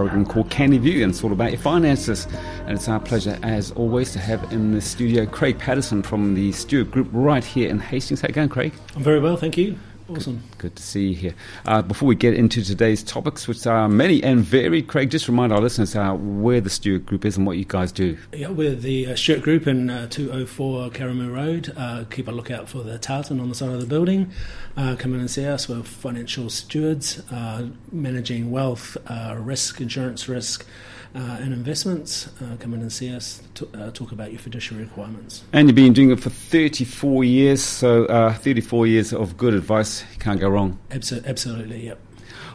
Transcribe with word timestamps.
Program 0.00 0.24
called 0.24 0.48
Candy 0.48 0.78
View, 0.78 1.02
and 1.02 1.12
it's 1.12 1.22
all 1.22 1.30
about 1.30 1.50
your 1.50 1.60
finances. 1.60 2.26
And 2.60 2.70
it's 2.70 2.88
our 2.88 2.98
pleasure, 2.98 3.38
as 3.42 3.70
always, 3.72 4.14
to 4.14 4.18
have 4.18 4.50
in 4.50 4.72
the 4.72 4.80
studio 4.80 5.26
Craig 5.26 5.58
Paterson 5.58 6.02
from 6.02 6.32
the 6.34 6.52
Stewart 6.52 6.90
Group 6.90 7.08
right 7.12 7.44
here 7.44 7.68
in 7.68 7.78
Hastings. 7.78 8.22
How 8.22 8.28
you 8.28 8.34
going, 8.34 8.48
Craig? 8.48 8.72
I'm 8.96 9.02
very 9.02 9.20
well, 9.20 9.36
thank 9.36 9.58
you. 9.58 9.76
Awesome. 10.16 10.42
Good, 10.52 10.58
good 10.58 10.76
to 10.76 10.82
see 10.82 11.08
you 11.08 11.14
here. 11.14 11.34
Uh, 11.66 11.82
before 11.82 12.08
we 12.08 12.14
get 12.14 12.34
into 12.34 12.64
today's 12.64 13.02
topics, 13.02 13.46
which 13.46 13.66
are 13.66 13.88
many 13.88 14.22
and 14.22 14.40
varied, 14.40 14.88
Craig, 14.88 15.10
just 15.10 15.28
remind 15.28 15.52
our 15.52 15.60
listeners 15.60 15.94
uh, 15.94 16.14
where 16.14 16.60
the 16.60 16.70
Stewart 16.70 17.06
Group 17.06 17.24
is 17.24 17.36
and 17.36 17.46
what 17.46 17.56
you 17.56 17.64
guys 17.64 17.92
do. 17.92 18.18
Yeah, 18.32 18.48
we're 18.48 18.74
the 18.74 19.08
uh, 19.12 19.16
Stewart 19.16 19.42
Group 19.42 19.66
in 19.66 19.88
uh, 19.88 20.08
204 20.08 20.90
Karamu 20.90 21.32
Road. 21.32 21.72
Uh, 21.76 22.04
keep 22.10 22.26
a 22.26 22.32
lookout 22.32 22.68
for 22.68 22.82
the 22.82 22.98
tartan 22.98 23.40
on 23.40 23.48
the 23.48 23.54
side 23.54 23.70
of 23.70 23.80
the 23.80 23.86
building. 23.86 24.32
Uh, 24.76 24.96
come 24.98 25.14
in 25.14 25.20
and 25.20 25.30
see 25.30 25.46
us. 25.46 25.68
We're 25.68 25.82
financial 25.82 26.50
stewards, 26.50 27.20
uh, 27.30 27.68
managing 27.92 28.50
wealth, 28.50 28.96
uh, 29.06 29.36
risk, 29.38 29.80
insurance 29.80 30.28
risk. 30.28 30.66
Uh, 31.12 31.18
and 31.40 31.52
investments, 31.52 32.28
uh, 32.40 32.56
come 32.60 32.72
in 32.72 32.80
and 32.82 32.92
see 32.92 33.12
us, 33.12 33.42
to, 33.54 33.68
uh, 33.74 33.90
talk 33.90 34.12
about 34.12 34.30
your 34.30 34.38
fiduciary 34.38 34.84
requirements. 34.84 35.42
And 35.52 35.66
you've 35.68 35.74
been 35.74 35.92
doing 35.92 36.12
it 36.12 36.20
for 36.20 36.30
34 36.30 37.24
years, 37.24 37.62
so 37.64 38.04
uh, 38.06 38.32
34 38.34 38.86
years 38.86 39.12
of 39.12 39.36
good 39.36 39.52
advice. 39.54 40.04
You 40.12 40.18
can't 40.20 40.38
go 40.38 40.48
wrong. 40.48 40.78
Absol- 40.90 41.26
absolutely, 41.26 41.84
yep. 41.86 41.98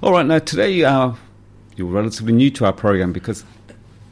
All 0.02 0.14
right, 0.14 0.26
now 0.26 0.40
today 0.40 0.84
uh, 0.86 1.12
you're 1.76 1.88
relatively 1.92 2.32
new 2.32 2.50
to 2.52 2.66
our 2.66 2.72
program 2.74 3.12
because 3.12 3.44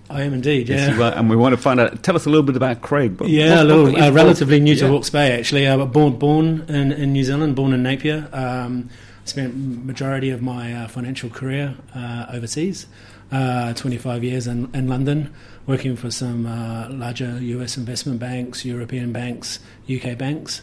I 0.10 0.24
am 0.24 0.34
indeed, 0.34 0.68
yeah. 0.68 0.76
yes, 0.88 0.98
you 0.98 1.04
are, 1.04 1.14
and 1.14 1.30
we 1.30 1.38
want 1.38 1.56
to 1.56 1.62
find 1.62 1.80
out. 1.80 2.04
Tell 2.04 2.16
us 2.18 2.26
a 2.26 2.30
little 2.30 2.44
bit 2.44 2.58
about 2.58 2.82
Craig. 2.82 3.18
What- 3.22 3.30
Yeah, 3.30 3.56
what- 3.56 3.60
a 3.62 3.64
little, 3.64 4.04
uh, 4.04 4.12
relatively 4.12 4.60
new 4.60 4.76
to 4.76 4.84
yeah. 4.86 4.92
Hawke's 4.92 5.10
Bay 5.10 5.32
actually. 5.32 5.66
Uh, 5.66 5.86
born 5.86 6.18
born 6.18 6.66
in, 6.68 6.92
in 6.92 7.14
New 7.14 7.24
Zealand, 7.24 7.56
born 7.56 7.72
in 7.72 7.82
Napier. 7.84 8.28
Um, 8.34 8.90
spent 9.26 9.86
majority 9.86 10.30
of 10.30 10.42
my 10.42 10.74
uh, 10.74 10.88
financial 10.88 11.30
career 11.30 11.76
uh, 11.96 12.26
overseas. 12.32 12.88
Uh, 13.32 13.74
25 13.74 14.24
years 14.24 14.46
in, 14.46 14.70
in 14.76 14.88
London, 14.88 15.34
working 15.66 15.96
for 15.96 16.12
some 16.12 16.46
uh, 16.46 16.88
larger 16.90 17.40
US 17.40 17.78
investment 17.78 18.20
banks, 18.20 18.64
European 18.64 19.12
banks, 19.12 19.58
UK 19.90 20.16
banks. 20.16 20.62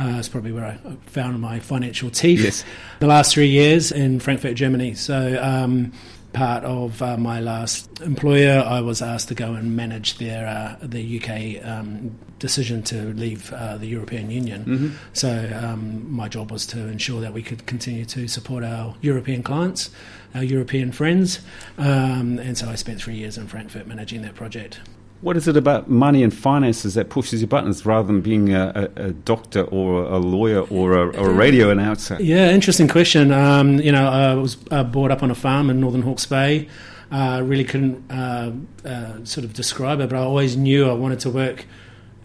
Uh, 0.00 0.16
it's 0.18 0.28
probably 0.28 0.52
where 0.52 0.64
I 0.64 0.78
found 1.06 1.38
my 1.40 1.58
financial 1.58 2.10
teeth. 2.10 2.40
Yes. 2.40 2.64
The 3.00 3.06
last 3.06 3.34
three 3.34 3.48
years 3.48 3.92
in 3.92 4.20
Frankfurt, 4.20 4.54
Germany. 4.54 4.94
So, 4.94 5.38
um, 5.42 5.92
part 6.36 6.64
of 6.64 7.00
uh, 7.00 7.16
my 7.16 7.40
last 7.40 8.00
employer, 8.02 8.62
I 8.64 8.82
was 8.82 9.00
asked 9.00 9.28
to 9.28 9.34
go 9.34 9.54
and 9.54 9.74
manage 9.74 10.18
their 10.18 10.46
uh, 10.46 10.76
the 10.82 11.18
UK 11.18 11.66
um, 11.66 12.16
decision 12.38 12.82
to 12.84 13.14
leave 13.14 13.52
uh, 13.54 13.78
the 13.78 13.86
European 13.86 14.30
Union. 14.30 14.98
So, 15.14 15.50
um, 15.62 16.12
my 16.12 16.28
job 16.28 16.52
was 16.52 16.66
to 16.66 16.88
ensure 16.88 17.22
that 17.22 17.32
we 17.32 17.42
could 17.42 17.64
continue 17.66 18.04
to 18.04 18.28
support 18.28 18.64
our 18.64 18.94
European 19.00 19.42
clients, 19.42 19.90
our 20.34 20.44
European 20.44 20.92
friends, 20.92 21.40
um, 21.78 22.38
and 22.38 22.56
so 22.56 22.68
I 22.68 22.74
spent 22.74 23.00
three 23.00 23.16
years 23.16 23.38
in 23.38 23.46
Frankfurt 23.46 23.86
managing 23.86 24.20
that 24.22 24.34
project. 24.34 24.80
What 25.22 25.36
is 25.36 25.48
it 25.48 25.56
about 25.56 25.88
money 25.90 26.22
and 26.22 26.32
finances 26.32 26.94
that 26.94 27.08
pushes 27.08 27.40
your 27.40 27.48
buttons 27.48 27.84
rather 27.86 28.06
than 28.06 28.20
being 28.20 28.52
a, 28.54 28.90
a, 28.96 29.02
a 29.06 29.12
doctor 29.12 29.62
or 29.62 30.02
a 30.04 30.18
lawyer 30.18 30.60
or 30.68 30.92
a, 30.92 31.08
or 31.16 31.30
a 31.30 31.32
radio 31.32 31.70
announcer? 31.70 32.16
Yeah, 32.20 32.50
interesting 32.50 32.86
question. 32.86 33.32
Um, 33.32 33.80
you 33.80 33.90
know, 33.92 34.06
I 34.08 34.34
was 34.34 34.56
uh, 34.70 34.84
brought 34.84 35.10
up 35.10 35.22
on 35.22 35.30
a 35.30 35.34
farm 35.34 35.70
in 35.70 35.80
northern 35.80 36.02
Hawke's 36.02 36.26
Bay. 36.26 36.68
Uh, 37.10 37.40
really 37.44 37.64
couldn't 37.64 38.10
uh, 38.10 38.52
uh, 38.84 39.24
sort 39.24 39.44
of 39.44 39.52
describe 39.54 40.00
it, 40.00 40.10
but 40.10 40.16
I 40.16 40.20
always 40.22 40.56
knew 40.56 40.88
I 40.88 40.92
wanted 40.92 41.20
to 41.20 41.30
work 41.30 41.64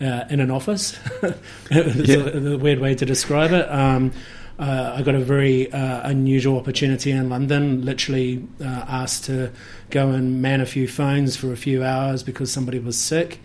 uh, 0.02 0.25
in 0.29 0.40
an 0.40 0.52
office. 0.52 0.97
it's 1.72 2.09
Yeah. 2.09 2.53
a 2.53 2.58
weird 2.58 2.79
way 2.79 2.96
to 2.96 3.06
describe 3.06 3.52
it. 3.52 3.72
Um, 3.72 4.12
uh, 4.61 4.94
I 4.95 5.01
got 5.01 5.16
a 5.16 5.19
very 5.19 5.72
uh, 5.73 6.07
unusual 6.07 6.57
opportunity 6.57 7.09
in 7.09 7.29
London. 7.29 7.83
Literally 7.83 8.47
uh, 8.61 8.85
asked 8.88 9.25
to 9.25 9.51
go 9.89 10.09
and 10.11 10.41
man 10.41 10.61
a 10.61 10.67
few 10.67 10.88
phones 10.88 11.35
for 11.35 11.51
a 11.51 11.57
few 11.57 11.83
hours 11.83 12.22
because 12.22 12.51
somebody 12.51 12.77
was 12.77 12.95
sick. 12.95 13.39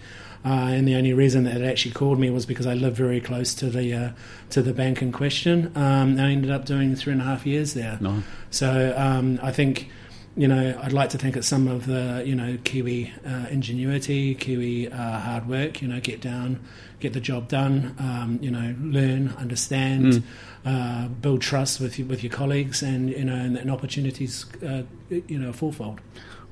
Uh, 0.44 0.68
and 0.68 0.86
the 0.86 0.94
only 0.94 1.14
reason 1.14 1.44
that 1.44 1.56
it 1.56 1.64
actually 1.64 1.90
called 1.90 2.20
me 2.20 2.28
was 2.28 2.44
because 2.44 2.66
I 2.66 2.74
lived 2.74 2.96
very 2.96 3.20
close 3.20 3.54
to 3.54 3.70
the 3.70 3.94
uh, 3.94 4.10
to 4.50 4.62
the 4.62 4.74
bank 4.74 5.00
in 5.00 5.10
question. 5.10 5.72
Um, 5.74 6.20
I 6.20 6.30
ended 6.30 6.50
up 6.50 6.66
doing 6.66 6.94
three 6.94 7.14
and 7.14 7.22
a 7.22 7.24
half 7.24 7.46
years 7.46 7.72
there. 7.72 7.98
No. 8.00 8.22
So 8.50 8.94
um, 8.96 9.40
I 9.42 9.52
think, 9.52 9.90
you 10.36 10.46
know, 10.46 10.78
I'd 10.82 10.92
like 10.92 11.10
to 11.10 11.18
think 11.18 11.36
it's 11.36 11.48
some 11.48 11.66
of 11.66 11.86
the, 11.86 12.22
you 12.26 12.34
know, 12.34 12.58
Kiwi 12.62 13.12
uh, 13.26 13.46
ingenuity, 13.50 14.34
Kiwi 14.34 14.92
uh, 14.92 15.18
hard 15.18 15.48
work. 15.48 15.80
You 15.80 15.88
know, 15.88 15.98
get 16.00 16.20
down, 16.20 16.60
get 17.00 17.14
the 17.14 17.20
job 17.20 17.48
done. 17.48 17.94
Um, 17.98 18.38
you 18.42 18.50
know, 18.50 18.74
learn, 18.80 19.34
understand, 19.38 20.22
uh, 20.66 21.08
build 21.08 21.40
trust 21.40 21.80
with 21.80 21.98
your, 21.98 22.06
with 22.06 22.22
your 22.22 22.32
colleagues, 22.32 22.82
and 22.82 23.08
you 23.10 23.24
know, 23.24 23.34
and, 23.34 23.56
and 23.56 23.70
opportunities, 23.70 24.44
uh, 24.62 24.82
you 25.08 25.38
know, 25.38 25.52
fourfold. 25.52 26.00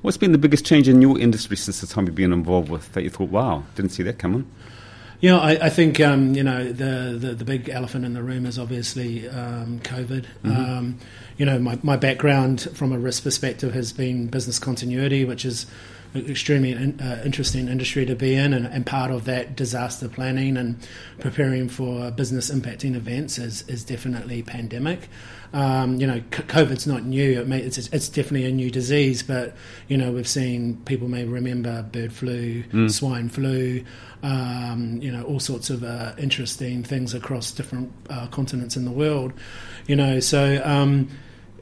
What's 0.01 0.17
been 0.17 0.31
the 0.31 0.37
biggest 0.37 0.65
change 0.65 0.87
in 0.87 1.01
your 1.01 1.19
industry 1.19 1.55
since 1.55 1.81
the 1.81 1.87
time 1.87 2.05
you've 2.05 2.15
been 2.15 2.33
involved 2.33 2.69
with 2.69 2.91
that 2.93 3.03
you 3.03 3.09
thought, 3.09 3.29
wow, 3.29 3.63
didn't 3.75 3.91
see 3.91 4.03
that 4.03 4.19
coming? 4.19 4.49
You 5.21 5.29
know, 5.29 5.39
I, 5.39 5.51
I 5.65 5.69
think 5.69 5.99
um, 5.99 6.35
you 6.35 6.43
know 6.43 6.65
the, 6.65 7.17
the 7.17 7.33
the 7.33 7.45
big 7.45 7.69
elephant 7.69 8.05
in 8.05 8.13
the 8.13 8.21
room 8.21 8.45
is 8.45 8.59
obviously 8.59 9.27
um, 9.29 9.79
COVID. 9.79 10.25
Um, 10.43 10.99
you 11.37 11.45
know, 11.45 11.59
my, 11.59 11.77
my 11.83 11.97
background 11.97 12.61
from 12.73 12.91
a 12.91 12.97
risk 12.97 13.23
perspective 13.23 13.73
has 13.73 13.91
been 13.91 14.27
business 14.27 14.59
continuity, 14.59 15.25
which 15.25 15.45
is 15.45 15.65
extremely 16.15 16.71
in, 16.71 16.99
uh, 16.99 17.21
interesting 17.25 17.67
industry 17.67 18.05
to 18.05 18.15
be 18.15 18.35
in, 18.35 18.53
and, 18.53 18.65
and 18.65 18.85
part 18.85 19.11
of 19.11 19.25
that 19.25 19.55
disaster 19.55 20.07
planning 20.07 20.57
and 20.57 20.77
preparing 21.19 21.69
for 21.69 22.11
business 22.11 22.49
impacting 22.49 22.95
events 22.95 23.37
is 23.37 23.67
is 23.67 23.83
definitely 23.83 24.41
pandemic. 24.43 25.09
Um, 25.53 26.01
you 26.01 26.07
know, 26.07 26.19
COVID's 26.31 26.85
not 26.85 27.05
new. 27.05 27.39
It 27.39 27.47
may, 27.47 27.59
it's, 27.59 27.77
it's 27.77 28.09
definitely 28.09 28.45
a 28.45 28.51
new 28.51 28.69
disease, 28.69 29.23
but 29.23 29.55
you 29.87 29.95
know, 29.95 30.11
we've 30.11 30.27
seen 30.27 30.81
people 30.83 31.07
may 31.07 31.23
remember 31.23 31.83
bird 31.83 32.11
flu, 32.11 32.63
swine 32.89 33.29
flu, 33.29 33.83
um, 34.21 34.99
you 35.01 35.11
know, 35.11 35.23
all 35.23 35.39
sorts 35.39 35.69
of 35.69 35.83
uh, 35.83 36.13
interesting 36.17 36.83
things 36.83 37.13
across 37.13 37.51
different 37.51 37.93
uh, 38.09 38.27
continents 38.27 38.75
in 38.75 38.83
the 38.85 38.91
world. 38.91 39.31
You 39.87 39.95
know, 39.95 40.19
so. 40.19 40.61
Um, 40.65 41.09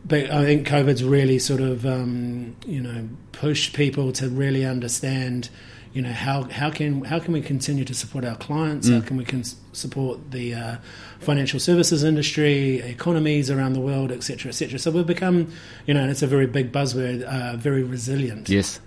but 0.05 0.29
I 0.29 0.43
think 0.43 0.67
COVID's 0.67 1.03
really 1.03 1.39
sort 1.39 1.61
of 1.61 1.85
um, 1.85 2.55
you 2.65 2.81
know 2.81 3.07
pushed 3.31 3.73
people 3.73 4.11
to 4.13 4.29
really 4.29 4.65
understand 4.65 5.49
you 5.93 6.01
know 6.01 6.11
how 6.11 6.43
how 6.43 6.69
can 6.71 7.03
how 7.05 7.19
can 7.19 7.33
we 7.33 7.41
continue 7.41 7.85
to 7.85 7.93
support 7.93 8.25
our 8.25 8.35
clients? 8.35 8.89
How 8.89 9.01
can 9.01 9.15
we 9.15 9.25
can 9.25 9.43
support 9.73 10.31
the 10.31 10.55
uh, 10.55 10.77
financial 11.19 11.59
services 11.59 12.03
industry, 12.03 12.79
economies 12.79 13.51
around 13.51 13.73
the 13.73 13.79
world, 13.79 14.11
etc., 14.11 14.49
etc. 14.49 14.79
So 14.79 14.91
we've 14.91 15.05
become 15.05 15.53
you 15.85 15.93
know, 15.93 16.01
and 16.01 16.11
it's 16.11 16.23
a 16.23 16.27
very 16.27 16.47
big 16.47 16.71
buzzword, 16.71 17.23
uh, 17.23 17.57
very 17.57 17.83
resilient. 17.83 18.49
Yes. 18.49 18.79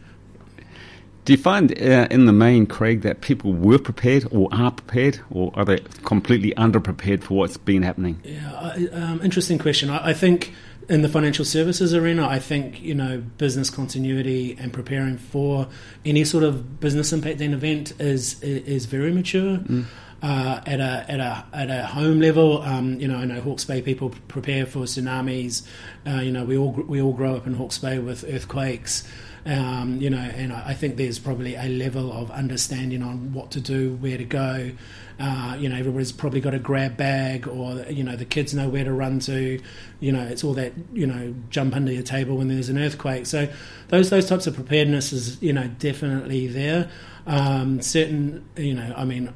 Do 1.24 1.32
you 1.32 1.38
find 1.38 1.72
uh, 1.82 2.06
in 2.08 2.26
the 2.26 2.32
main, 2.32 2.66
Craig, 2.66 3.00
that 3.00 3.20
people 3.20 3.52
were 3.52 3.80
prepared 3.80 4.28
or 4.30 4.48
are 4.52 4.70
prepared, 4.70 5.18
or 5.28 5.50
are 5.54 5.64
they 5.64 5.80
completely 6.04 6.52
underprepared 6.56 7.24
for 7.24 7.34
what's 7.34 7.56
been 7.56 7.82
happening? 7.82 8.20
Yeah, 8.22 8.76
um, 8.92 9.20
interesting 9.22 9.58
question. 9.58 9.90
I, 9.90 10.10
I 10.10 10.12
think 10.12 10.52
in 10.88 11.02
the 11.02 11.08
financial 11.08 11.44
services 11.44 11.94
arena, 11.94 12.26
I 12.26 12.38
think 12.38 12.80
you 12.80 12.94
know 12.94 13.22
business 13.38 13.70
continuity 13.70 14.56
and 14.58 14.72
preparing 14.72 15.18
for 15.18 15.68
any 16.04 16.24
sort 16.24 16.44
of 16.44 16.80
business 16.80 17.12
impacting 17.12 17.52
event 17.52 17.92
is 18.00 18.42
is 18.42 18.86
very 18.86 19.12
mature. 19.12 19.60
Um, 19.68 19.88
uh, 20.22 20.60
at 20.66 20.80
a 20.80 21.04
at 21.08 21.20
a 21.20 21.44
at 21.52 21.70
a 21.70 21.86
home 21.86 22.20
level. 22.20 22.62
Um, 22.62 22.98
you 22.98 23.08
know, 23.08 23.16
I 23.16 23.24
know 23.24 23.40
Hawke's 23.40 23.64
Bay 23.64 23.82
people 23.82 24.14
prepare 24.28 24.66
for 24.66 24.80
tsunamis. 24.80 25.66
Uh, 26.06 26.20
you 26.20 26.32
know, 26.32 26.44
we 26.44 26.56
all 26.56 26.72
we 26.72 27.00
all 27.00 27.12
grow 27.12 27.36
up 27.36 27.46
in 27.46 27.54
Hawke's 27.54 27.78
Bay 27.78 27.98
with 27.98 28.24
earthquakes. 28.26 29.06
Um, 29.44 30.00
you 30.00 30.10
know, 30.10 30.18
and 30.18 30.52
I 30.52 30.74
think 30.74 30.96
there's 30.96 31.20
probably 31.20 31.54
a 31.54 31.68
level 31.68 32.12
of 32.12 32.32
understanding 32.32 33.00
on 33.02 33.32
what 33.32 33.52
to 33.52 33.60
do, 33.60 33.94
where 33.94 34.18
to 34.18 34.24
go. 34.24 34.72
Uh, 35.18 35.56
you 35.58 35.68
know, 35.68 35.76
everybody's 35.76 36.12
probably 36.12 36.40
got 36.40 36.52
a 36.52 36.58
grab 36.58 36.96
bag, 36.96 37.48
or 37.48 37.84
you 37.88 38.04
know, 38.04 38.16
the 38.16 38.24
kids 38.24 38.52
know 38.54 38.68
where 38.68 38.84
to 38.84 38.92
run 38.92 39.18
to. 39.20 39.60
You 40.00 40.12
know, 40.12 40.22
it's 40.22 40.44
all 40.44 40.54
that 40.54 40.72
you 40.92 41.06
know, 41.06 41.34
jump 41.48 41.74
under 41.74 41.90
your 41.90 42.02
table 42.02 42.36
when 42.36 42.48
there's 42.48 42.68
an 42.68 42.78
earthquake. 42.78 43.26
So 43.26 43.48
those 43.88 44.10
those 44.10 44.28
types 44.28 44.46
of 44.46 44.54
preparedness 44.54 45.12
is 45.12 45.40
you 45.42 45.52
know 45.52 45.68
definitely 45.78 46.46
there. 46.46 46.90
Um, 47.26 47.80
certain, 47.80 48.44
you 48.56 48.74
know, 48.74 48.94
I 48.96 49.04
mean, 49.04 49.32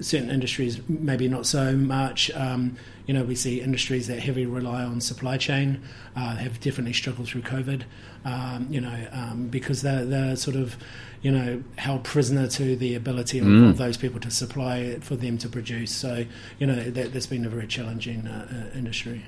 certain 0.00 0.30
industries 0.30 0.80
maybe 0.88 1.28
not 1.28 1.46
so 1.46 1.76
much. 1.76 2.30
Um, 2.34 2.76
you 3.06 3.14
know, 3.14 3.24
we 3.24 3.34
see 3.34 3.60
industries 3.60 4.06
that 4.06 4.20
heavily 4.20 4.46
rely 4.46 4.82
on 4.84 5.00
supply 5.00 5.36
chain 5.36 5.82
uh, 6.16 6.36
have 6.36 6.60
definitely 6.60 6.92
struggled 6.92 7.28
through 7.28 7.42
COVID. 7.42 7.82
Um, 8.24 8.68
you 8.70 8.80
know, 8.80 9.08
um, 9.10 9.48
because 9.48 9.82
they're, 9.82 10.04
they're 10.04 10.36
sort 10.36 10.56
of, 10.56 10.76
you 11.22 11.32
know, 11.32 11.62
held 11.76 12.04
prisoner 12.04 12.46
to 12.48 12.76
the 12.76 12.94
ability 12.94 13.40
of, 13.40 13.46
mm. 13.46 13.70
of, 13.70 13.78
those 13.78 13.96
people 13.96 14.20
to 14.20 14.30
supply 14.30 14.98
for 15.00 15.16
them 15.16 15.38
to 15.38 15.48
produce. 15.48 15.90
So, 15.90 16.24
you 16.60 16.66
know, 16.66 16.76
that, 16.76 17.12
that's 17.12 17.26
been 17.26 17.44
a 17.44 17.48
very 17.48 17.66
challenging 17.66 18.28
uh, 18.28 18.70
uh, 18.74 18.78
industry. 18.78 19.24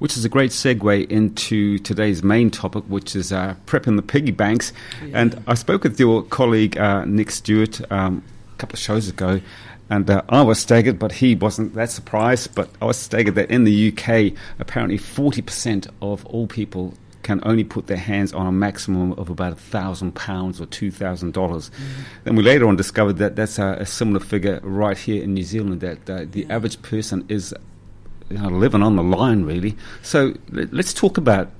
Which 0.00 0.16
is 0.16 0.24
a 0.24 0.28
great 0.28 0.50
segue 0.50 1.08
into 1.08 1.78
today's 1.78 2.24
main 2.24 2.50
topic, 2.50 2.82
which 2.88 3.14
is 3.14 3.32
uh, 3.32 3.54
prepping 3.66 3.94
the 3.94 4.02
piggy 4.02 4.32
banks. 4.32 4.72
Yeah. 5.00 5.20
And 5.20 5.44
I 5.46 5.54
spoke 5.54 5.84
with 5.84 6.00
your 6.00 6.24
colleague 6.24 6.76
uh, 6.76 7.04
Nick 7.04 7.30
Stewart 7.30 7.80
um, 7.92 8.24
a 8.52 8.58
couple 8.58 8.74
of 8.74 8.80
shows 8.80 9.08
ago, 9.08 9.40
and 9.90 10.08
uh, 10.08 10.22
I 10.28 10.42
was 10.42 10.58
staggered, 10.58 10.98
but 10.98 11.12
he 11.12 11.34
wasn't 11.34 11.74
that 11.74 11.90
surprised. 11.90 12.54
But 12.54 12.70
I 12.80 12.86
was 12.86 12.96
staggered 12.96 13.34
that 13.34 13.50
in 13.50 13.64
the 13.64 13.88
UK, 13.88 14.32
apparently 14.58 14.98
40% 14.98 15.88
of 16.00 16.24
all 16.26 16.46
people 16.46 16.94
can 17.22 17.40
only 17.44 17.64
put 17.64 17.86
their 17.86 17.96
hands 17.96 18.32
on 18.32 18.46
a 18.46 18.52
maximum 18.52 19.12
of 19.12 19.30
about 19.30 19.52
a 19.52 19.56
thousand 19.56 20.12
pounds 20.12 20.60
or 20.60 20.66
two 20.66 20.90
thousand 20.90 21.32
dollars. 21.32 21.70
Mm-hmm. 21.70 22.02
Then 22.24 22.36
we 22.36 22.42
later 22.42 22.66
on 22.66 22.76
discovered 22.76 23.14
that 23.18 23.36
that's 23.36 23.58
a, 23.58 23.76
a, 23.80 23.86
similar 23.86 24.20
figure 24.20 24.60
right 24.62 24.98
here 24.98 25.22
in 25.22 25.34
New 25.34 25.44
Zealand. 25.44 25.80
That 25.80 26.10
uh, 26.10 26.24
the 26.28 26.40
yeah. 26.40 26.54
average 26.54 26.82
person 26.82 27.24
is 27.28 27.54
you 28.28 28.38
know, 28.38 28.48
living 28.48 28.82
on 28.82 28.96
the 28.96 29.02
line, 29.02 29.44
really. 29.44 29.76
So 30.02 30.34
let, 30.50 30.72
us 30.74 30.92
talk 30.92 31.18
about 31.18 31.50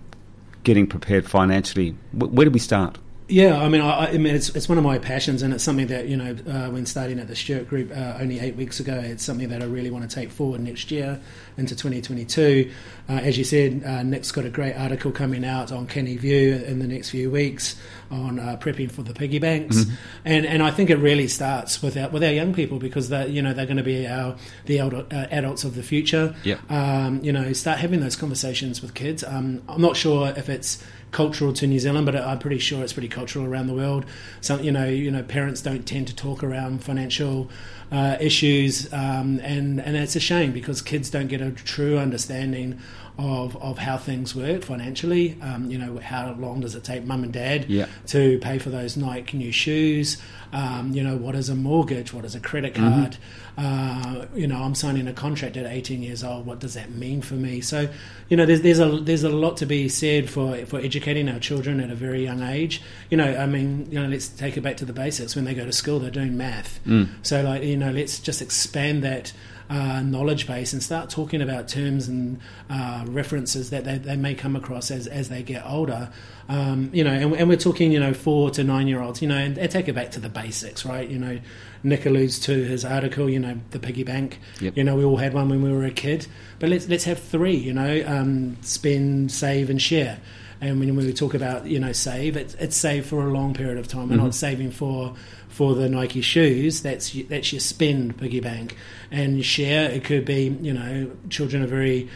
getting 0.65 0.87
prepared 0.87 1.29
financially. 1.29 1.95
W- 2.17 2.35
where 2.35 2.45
do 2.45 2.51
we 2.51 2.59
start? 2.59 2.99
Yeah, 3.33 3.63
I 3.63 3.71
mean, 3.71 3.81
I, 3.81 4.09
I, 4.09 4.19
mean, 4.19 4.35
it's 4.35 4.51
it's 4.51 4.69
one 4.69 4.77
of 4.77 4.85
my 4.85 4.99
passions, 4.99 5.41
and 5.41 5.55
it's 5.55 5.65
something 5.65 5.87
that 5.87 6.07
you 6.07 6.19
know, 6.19 6.37
uh, 6.47 6.69
when 6.69 6.85
starting 6.85 7.19
at 7.19 7.29
the 7.29 7.35
Stewart 7.35 7.67
Group 7.67 7.91
uh, 7.91 8.19
only 8.21 8.39
eight 8.39 8.57
weeks 8.57 8.79
ago, 8.79 8.93
it's 8.93 9.25
something 9.25 9.49
that 9.49 9.63
I 9.63 9.65
really 9.65 9.91
want 9.91 10.09
to 10.09 10.15
take 10.15 10.31
forward 10.31 10.61
next 10.61 10.91
year 10.91 11.19
into 11.57 11.75
2022. 11.75 12.71
Uh, 13.09 13.13
as 13.13 13.39
you 13.39 13.45
said, 13.45 13.83
uh, 13.87 14.03
Nick's 14.03 14.31
got 14.33 14.45
a 14.45 14.51
great 14.51 14.75
article 14.75 15.11
coming 15.13 15.47
out 15.47 15.73
on 15.73 15.87
Kenny 15.87 16.19
View 16.19 16.57
in 16.57 16.79
the 16.79 16.87
next 16.87 17.09
few 17.09 17.31
weeks 17.31 17.81
on 18.11 18.39
uh, 18.39 18.59
prepping 18.61 18.93
for 18.93 19.03
the 19.03 19.15
piggy 19.15 19.39
banks, 19.39 19.77
mm-hmm. 19.79 19.95
and 20.27 20.45
and 20.45 20.63
I 20.63 20.71
think 20.71 20.91
it 20.91 20.97
really 20.97 21.27
starts 21.27 21.81
with 21.81 21.97
our, 21.97 22.11
with 22.11 22.23
our 22.23 22.33
young 22.33 22.53
people 22.53 22.79
because 22.79 23.09
they 23.09 23.29
you 23.29 23.41
know 23.41 23.55
they're 23.55 23.65
going 23.65 23.79
to 23.79 23.83
be 23.83 24.07
our 24.07 24.37
the 24.67 24.79
elder, 24.79 25.07
uh, 25.11 25.27
adults 25.31 25.65
of 25.65 25.75
the 25.75 25.83
future. 25.83 26.35
Yeah. 26.45 26.59
Um, 26.69 27.25
you 27.25 27.33
know, 27.33 27.55
start 27.55 27.79
having 27.79 28.01
those 28.01 28.15
conversations 28.15 28.83
with 28.83 28.93
kids. 28.93 29.25
Um, 29.25 29.63
I'm 29.69 29.81
not 29.81 29.97
sure 29.97 30.35
if 30.37 30.51
it's 30.51 30.85
cultural 31.13 31.53
to 31.53 31.67
New 31.67 31.79
Zealand, 31.79 32.07
but 32.07 32.17
I'm 32.17 32.39
pretty 32.39 32.59
sure 32.59 32.83
it's 32.83 32.95
pretty 32.95 33.09
cultural 33.09 33.45
around 33.45 33.69
the 33.69 33.75
world. 33.75 34.05
Some, 34.41 34.63
you 34.65 34.73
know, 34.73 34.87
you 34.87 35.11
know, 35.11 35.23
parents 35.23 35.63
don't 35.63 35.87
tend 35.87 36.09
to 36.09 36.17
talk 36.17 36.43
around 36.43 36.83
financial 36.83 37.51
uh, 37.93 38.17
issues, 38.21 38.93
um, 38.93 39.39
and 39.43 39.81
and 39.81 39.97
it's 39.97 40.17
a 40.17 40.21
shame 40.21 40.53
because 40.53 40.83
kids 40.83 41.11
don't 41.11 41.29
get 41.29 41.41
a 41.41 41.51
true 41.53 41.99
understanding 41.99 42.81
of, 43.19 43.57
of 43.57 43.79
how 43.79 43.99
things 43.99 44.35
work 44.35 44.63
financially. 44.63 45.39
Um, 45.43 45.71
you 45.71 45.79
know, 45.79 45.99
how 45.99 46.33
long 46.33 46.61
does 46.61 46.75
it 46.75 46.85
take 46.85 47.05
mum 47.05 47.25
and 47.25 47.33
dad 47.33 47.67
yeah. 47.69 47.87
to 48.09 48.39
pay 48.39 48.59
for 48.59 48.71
those 48.71 48.97
Nike 48.97 49.37
new 49.37 49.53
shoes? 49.53 50.17
Um, 50.53 50.93
you 50.93 51.03
know, 51.03 51.17
what 51.17 51.35
is 51.35 51.49
a 51.49 51.55
mortgage? 51.55 52.13
What 52.13 52.25
is 52.25 52.35
a 52.35 52.41
credit 52.41 52.75
mm-hmm. 52.75 53.01
card? 53.01 53.17
Mm-hmm. 53.57 54.23
Uh, 54.23 54.27
you 54.35 54.47
know, 54.47 54.63
I'm 54.63 54.75
signing 54.75 55.07
a 55.09 55.13
contract 55.13 55.57
at 55.57 55.67
18 55.67 56.03
years 56.03 56.25
old. 56.25 56.47
What 56.47 56.59
does 56.59 56.75
that 56.75 56.91
mean 56.91 57.23
for 57.23 57.35
me? 57.35 57.61
So, 57.61 57.89
you 58.29 58.37
know, 58.37 58.47
there's, 58.47 58.63
there's 58.63 58.81
a 58.81 58.89
there's 58.89 59.25
a 59.25 59.29
lot 59.31 59.59
to 59.59 59.67
be 59.67 59.89
said 59.89 60.29
for 60.29 60.65
for 60.67 60.79
educating 60.79 61.29
our 61.29 61.39
children 61.39 61.81
at 61.81 61.91
a 61.91 61.95
very 61.95 62.23
young 62.23 62.43
age. 62.43 62.83
You 63.11 63.17
know, 63.17 63.35
I 63.35 63.47
mean, 63.47 63.89
you 63.91 64.01
know, 64.01 64.09
let's 64.09 64.29
take 64.29 64.57
it 64.57 64.63
back 64.63 64.77
to 64.79 64.85
the 64.85 64.93
basics. 64.93 65.37
When 65.37 65.45
they 65.45 65.55
go 65.55 65.65
to 65.65 65.73
school, 65.73 65.99
they're 65.99 66.11
doing 66.11 66.37
math. 66.37 66.81
Mm. 66.87 67.09
So, 67.23 67.43
like, 67.43 67.63
you 67.63 67.77
know, 67.77 67.91
let's 67.91 68.19
just 68.21 68.43
expand 68.43 69.03
that 69.05 69.33
uh, 69.73 70.03
knowledge 70.03 70.47
base 70.47 70.75
and 70.75 70.83
start 70.83 71.09
talking 71.09 71.41
about 71.41 71.67
terms 71.67 72.07
and 72.07 72.39
uh, 72.69 73.05
references 73.09 73.71
that 73.71 73.85
they, 73.85 73.97
they, 73.97 74.17
may 74.17 74.35
come 74.35 74.55
across 74.55 74.91
as, 74.91 75.07
as 75.07 75.31
they 75.31 75.43
get 75.43 75.65
older. 75.65 76.11
Um, 76.51 76.91
you 76.93 77.03
know, 77.03 77.11
and, 77.11 77.33
and, 77.35 77.49
we're 77.49 77.57
talking, 77.57 77.91
you 77.91 77.99
know, 77.99 78.13
four 78.13 78.51
to 78.51 78.65
nine 78.65 78.87
year 78.87 79.01
olds, 79.01 79.23
you 79.23 79.29
know, 79.29 79.39
and, 79.39 79.57
and, 79.57 79.71
take 79.71 79.89
it 79.89 79.95
back 79.95 80.11
to 80.11 80.21
the 80.21 80.29
basics, 80.29 80.85
right? 80.85 81.09
You 81.09 81.19
know, 81.19 81.41
Nick 81.83 82.05
alludes 82.05 82.39
to 82.41 82.53
his 82.53 82.85
article, 82.85 83.31
you 83.31 83.39
know, 83.39 83.59
the 83.71 83.79
piggy 83.79 84.05
bank. 84.05 84.41
Yep. 84.61 84.77
You 84.77 84.85
know, 84.85 84.95
we 84.95 85.05
all 85.05 85.17
had 85.17 85.33
one 85.33 85.49
when 85.49 85.63
we 85.63 85.73
were 85.73 85.85
a 85.85 85.91
kid, 85.91 86.27
but 86.59 86.69
let's, 86.69 86.87
let's 86.89 87.05
have 87.05 87.19
three, 87.19 87.57
you 87.57 87.73
know, 87.73 88.05
um, 88.07 88.59
spend, 88.61 89.33
save, 89.33 89.71
and 89.71 89.81
share. 89.81 90.19
And 90.61 90.79
when 90.79 90.95
we 90.95 91.13
talk 91.15 91.33
about, 91.33 91.67
you 91.67 91.81
know, 91.81 91.93
save, 91.93 92.37
it's, 92.37 92.55
it's 92.55 92.77
save 92.77 93.07
for 93.07 93.27
a 93.27 93.33
long 93.33 93.55
period 93.55 93.79
of 93.79 93.89
time. 93.89 94.11
We're 94.11 94.17
mm-hmm. 94.17 94.27
not 94.27 94.35
saving 94.35 94.71
for 94.71 95.15
for 95.53 95.75
the 95.75 95.89
Nike 95.89 96.23
shoes, 96.23 96.83
that's 96.83 97.13
that's 97.29 97.53
your 97.53 97.61
spend 97.61 98.19
piggy 98.19 98.41
bank. 98.41 98.77
And 99.11 99.45
share, 99.45 99.91
it 99.91 100.05
could 100.05 100.25
be, 100.25 100.57
you 100.61 100.73
know, 100.73 101.11
children 101.29 101.63
are 101.63 101.67
very 101.67 102.09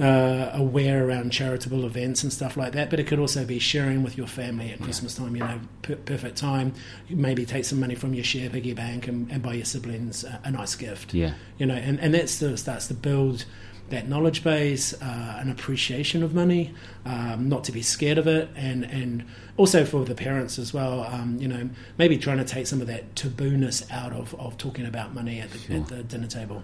uh, 0.00 0.50
aware 0.54 1.06
around 1.06 1.30
charitable 1.30 1.84
events 1.84 2.22
and 2.22 2.32
stuff 2.32 2.56
like 2.56 2.72
that, 2.72 2.88
but 2.90 2.98
it 2.98 3.06
could 3.06 3.18
also 3.18 3.44
be 3.44 3.58
sharing 3.58 4.02
with 4.02 4.16
your 4.16 4.26
family 4.26 4.72
at 4.72 4.80
Christmas 4.80 5.14
time, 5.14 5.36
you 5.36 5.44
know, 5.44 5.60
per- 5.82 5.96
perfect 5.96 6.36
time. 6.36 6.72
Maybe 7.10 7.44
take 7.44 7.64
some 7.64 7.78
money 7.78 7.94
from 7.94 8.14
your 8.14 8.24
share 8.24 8.48
piggy 8.48 8.72
bank 8.72 9.06
and, 9.06 9.30
and 9.30 9.42
buy 9.42 9.54
your 9.54 9.66
siblings 9.66 10.24
a, 10.24 10.40
a, 10.44 10.50
nice 10.50 10.74
gift. 10.74 11.12
Yeah. 11.12 11.34
You 11.58 11.66
know, 11.66 11.74
and, 11.74 12.00
and 12.00 12.14
that 12.14 12.30
sort 12.30 12.52
of 12.52 12.58
starts 12.58 12.88
to 12.88 12.94
build 12.94 13.44
that 13.90 14.08
knowledge 14.08 14.42
base, 14.42 14.94
uh, 14.94 15.36
an 15.38 15.50
appreciation 15.50 16.22
of 16.22 16.34
money, 16.34 16.72
um, 17.04 17.48
not 17.48 17.64
to 17.64 17.72
be 17.72 17.82
scared 17.82 18.16
of 18.16 18.26
it, 18.26 18.48
and 18.56 18.84
and 18.84 19.24
also 19.56 19.84
for 19.84 20.04
the 20.04 20.14
parents 20.14 20.58
as 20.58 20.72
well. 20.72 21.02
Um, 21.02 21.38
you 21.40 21.48
know, 21.48 21.68
maybe 21.98 22.16
trying 22.16 22.38
to 22.38 22.44
take 22.44 22.66
some 22.66 22.80
of 22.80 22.86
that 22.86 23.14
tabooness 23.14 23.90
out 23.90 24.12
of, 24.12 24.34
of 24.36 24.56
talking 24.56 24.86
about 24.86 25.14
money 25.14 25.40
at 25.40 25.50
the, 25.50 25.58
sure. 25.58 25.76
at 25.76 25.88
the 25.88 26.02
dinner 26.02 26.26
table. 26.26 26.62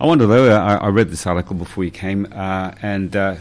I 0.00 0.06
wonder 0.06 0.26
though. 0.26 0.50
I, 0.50 0.76
I 0.76 0.88
read 0.88 1.10
this 1.10 1.26
article 1.26 1.54
before 1.56 1.84
you 1.84 1.90
came, 1.90 2.26
uh, 2.32 2.72
and 2.80 3.14
uh, 3.14 3.36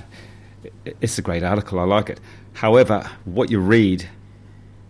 it's 1.01 1.17
a 1.17 1.21
great 1.21 1.43
article. 1.43 1.79
I 1.79 1.83
like 1.83 2.09
it. 2.09 2.19
However, 2.53 3.09
what 3.23 3.49
you 3.49 3.59
read 3.59 4.09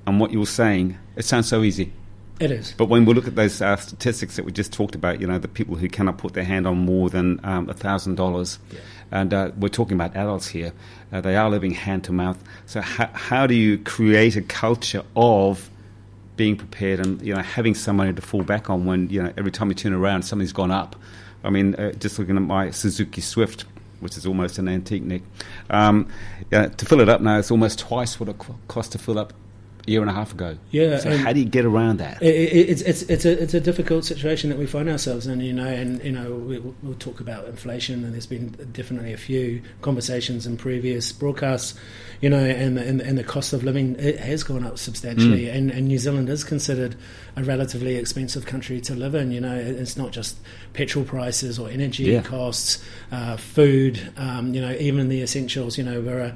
and 0.07 0.19
what 0.19 0.31
you're 0.31 0.47
saying, 0.47 0.97
it 1.15 1.25
sounds 1.25 1.47
so 1.47 1.61
easy. 1.61 1.93
It 2.39 2.51
is. 2.51 2.73
But 2.77 2.85
when 2.85 3.03
we 3.03 3.13
look 3.13 3.27
at 3.27 3.35
those 3.35 3.61
uh, 3.61 3.75
statistics 3.75 4.37
that 4.37 4.45
we 4.45 4.53
just 4.53 4.71
talked 4.71 4.95
about, 4.95 5.19
you 5.19 5.27
know, 5.27 5.39
the 5.39 5.49
people 5.49 5.75
who 5.75 5.89
cannot 5.89 6.17
put 6.17 6.33
their 6.33 6.45
hand 6.45 6.65
on 6.65 6.77
more 6.77 7.09
than 7.09 7.41
um, 7.43 7.67
$1,000, 7.67 8.57
yeah. 8.71 8.79
and 9.11 9.33
uh, 9.33 9.51
we're 9.57 9.67
talking 9.67 9.95
about 9.95 10.15
adults 10.15 10.47
here, 10.47 10.71
uh, 11.11 11.19
they 11.19 11.35
are 11.35 11.49
living 11.49 11.71
hand 11.71 12.05
to 12.05 12.13
mouth. 12.13 12.41
So, 12.65 12.79
ha- 12.79 13.11
how 13.13 13.45
do 13.45 13.55
you 13.55 13.77
create 13.77 14.37
a 14.37 14.41
culture 14.41 15.03
of 15.17 15.69
being 16.37 16.55
prepared 16.55 17.05
and, 17.05 17.21
you 17.21 17.35
know, 17.35 17.41
having 17.41 17.75
somebody 17.75 18.13
to 18.13 18.21
fall 18.21 18.43
back 18.43 18.69
on 18.69 18.85
when, 18.85 19.09
you 19.09 19.21
know, 19.21 19.33
every 19.37 19.51
time 19.51 19.67
you 19.67 19.75
turn 19.75 19.91
around, 19.91 20.21
something's 20.21 20.53
gone 20.53 20.71
up? 20.71 20.95
I 21.43 21.49
mean, 21.49 21.75
uh, 21.75 21.91
just 21.93 22.19
looking 22.19 22.37
at 22.37 22.41
my 22.41 22.71
Suzuki 22.71 23.19
Swift, 23.19 23.65
which 23.99 24.15
is 24.15 24.25
almost 24.25 24.57
an 24.59 24.69
antique, 24.69 25.03
Nick, 25.03 25.23
um, 25.69 26.07
to 26.51 26.85
fill 26.85 27.01
it 27.01 27.09
up 27.09 27.19
now, 27.19 27.37
it's 27.37 27.51
almost 27.51 27.79
twice 27.79 28.17
what 28.17 28.29
it 28.29 28.37
cost 28.69 28.93
to 28.93 28.97
fill 28.97 29.19
up 29.19 29.33
year 29.87 30.01
and 30.01 30.09
a 30.09 30.13
half 30.13 30.31
ago. 30.31 30.57
Yeah. 30.71 30.99
So 30.99 31.15
how 31.17 31.33
do 31.33 31.39
you 31.39 31.45
get 31.45 31.65
around 31.65 31.97
that? 31.97 32.21
It, 32.21 32.35
it, 32.35 32.69
it's 32.69 32.81
it's 32.81 33.01
it's 33.03 33.25
a 33.25 33.43
it's 33.43 33.53
a 33.53 33.59
difficult 33.59 34.05
situation 34.05 34.49
that 34.49 34.59
we 34.59 34.65
find 34.65 34.89
ourselves 34.89 35.27
in. 35.27 35.41
You 35.41 35.53
know, 35.53 35.67
and 35.67 36.03
you 36.03 36.11
know 36.11 36.33
we, 36.33 36.59
will 36.59 36.95
talk 36.99 37.19
about 37.19 37.45
inflation, 37.45 38.03
and 38.03 38.13
there's 38.13 38.25
been 38.25 38.49
definitely 38.71 39.13
a 39.13 39.17
few 39.17 39.61
conversations 39.81 40.45
in 40.45 40.57
previous 40.57 41.11
broadcasts. 41.11 41.79
You 42.21 42.29
know, 42.29 42.39
and 42.39 42.77
and, 42.77 43.01
and 43.01 43.17
the 43.17 43.23
cost 43.23 43.53
of 43.53 43.63
living 43.63 43.95
it 43.97 44.19
has 44.19 44.43
gone 44.43 44.65
up 44.65 44.77
substantially, 44.77 45.45
mm. 45.45 45.55
and, 45.55 45.71
and 45.71 45.87
New 45.87 45.97
Zealand 45.97 46.29
is 46.29 46.43
considered 46.43 46.95
a 47.35 47.43
relatively 47.43 47.95
expensive 47.95 48.45
country 48.45 48.81
to 48.81 48.95
live 48.95 49.15
in. 49.15 49.31
You 49.31 49.41
know, 49.41 49.55
it's 49.55 49.97
not 49.97 50.11
just 50.11 50.37
petrol 50.73 51.05
prices 51.05 51.57
or 51.57 51.69
energy 51.69 52.03
yeah. 52.03 52.21
costs, 52.21 52.83
uh, 53.11 53.37
food. 53.37 54.11
Um, 54.17 54.53
you 54.53 54.61
know, 54.61 54.71
even 54.79 55.09
the 55.09 55.21
essentials. 55.21 55.77
You 55.77 55.83
know, 55.83 56.01
we're 56.01 56.19
a 56.19 56.35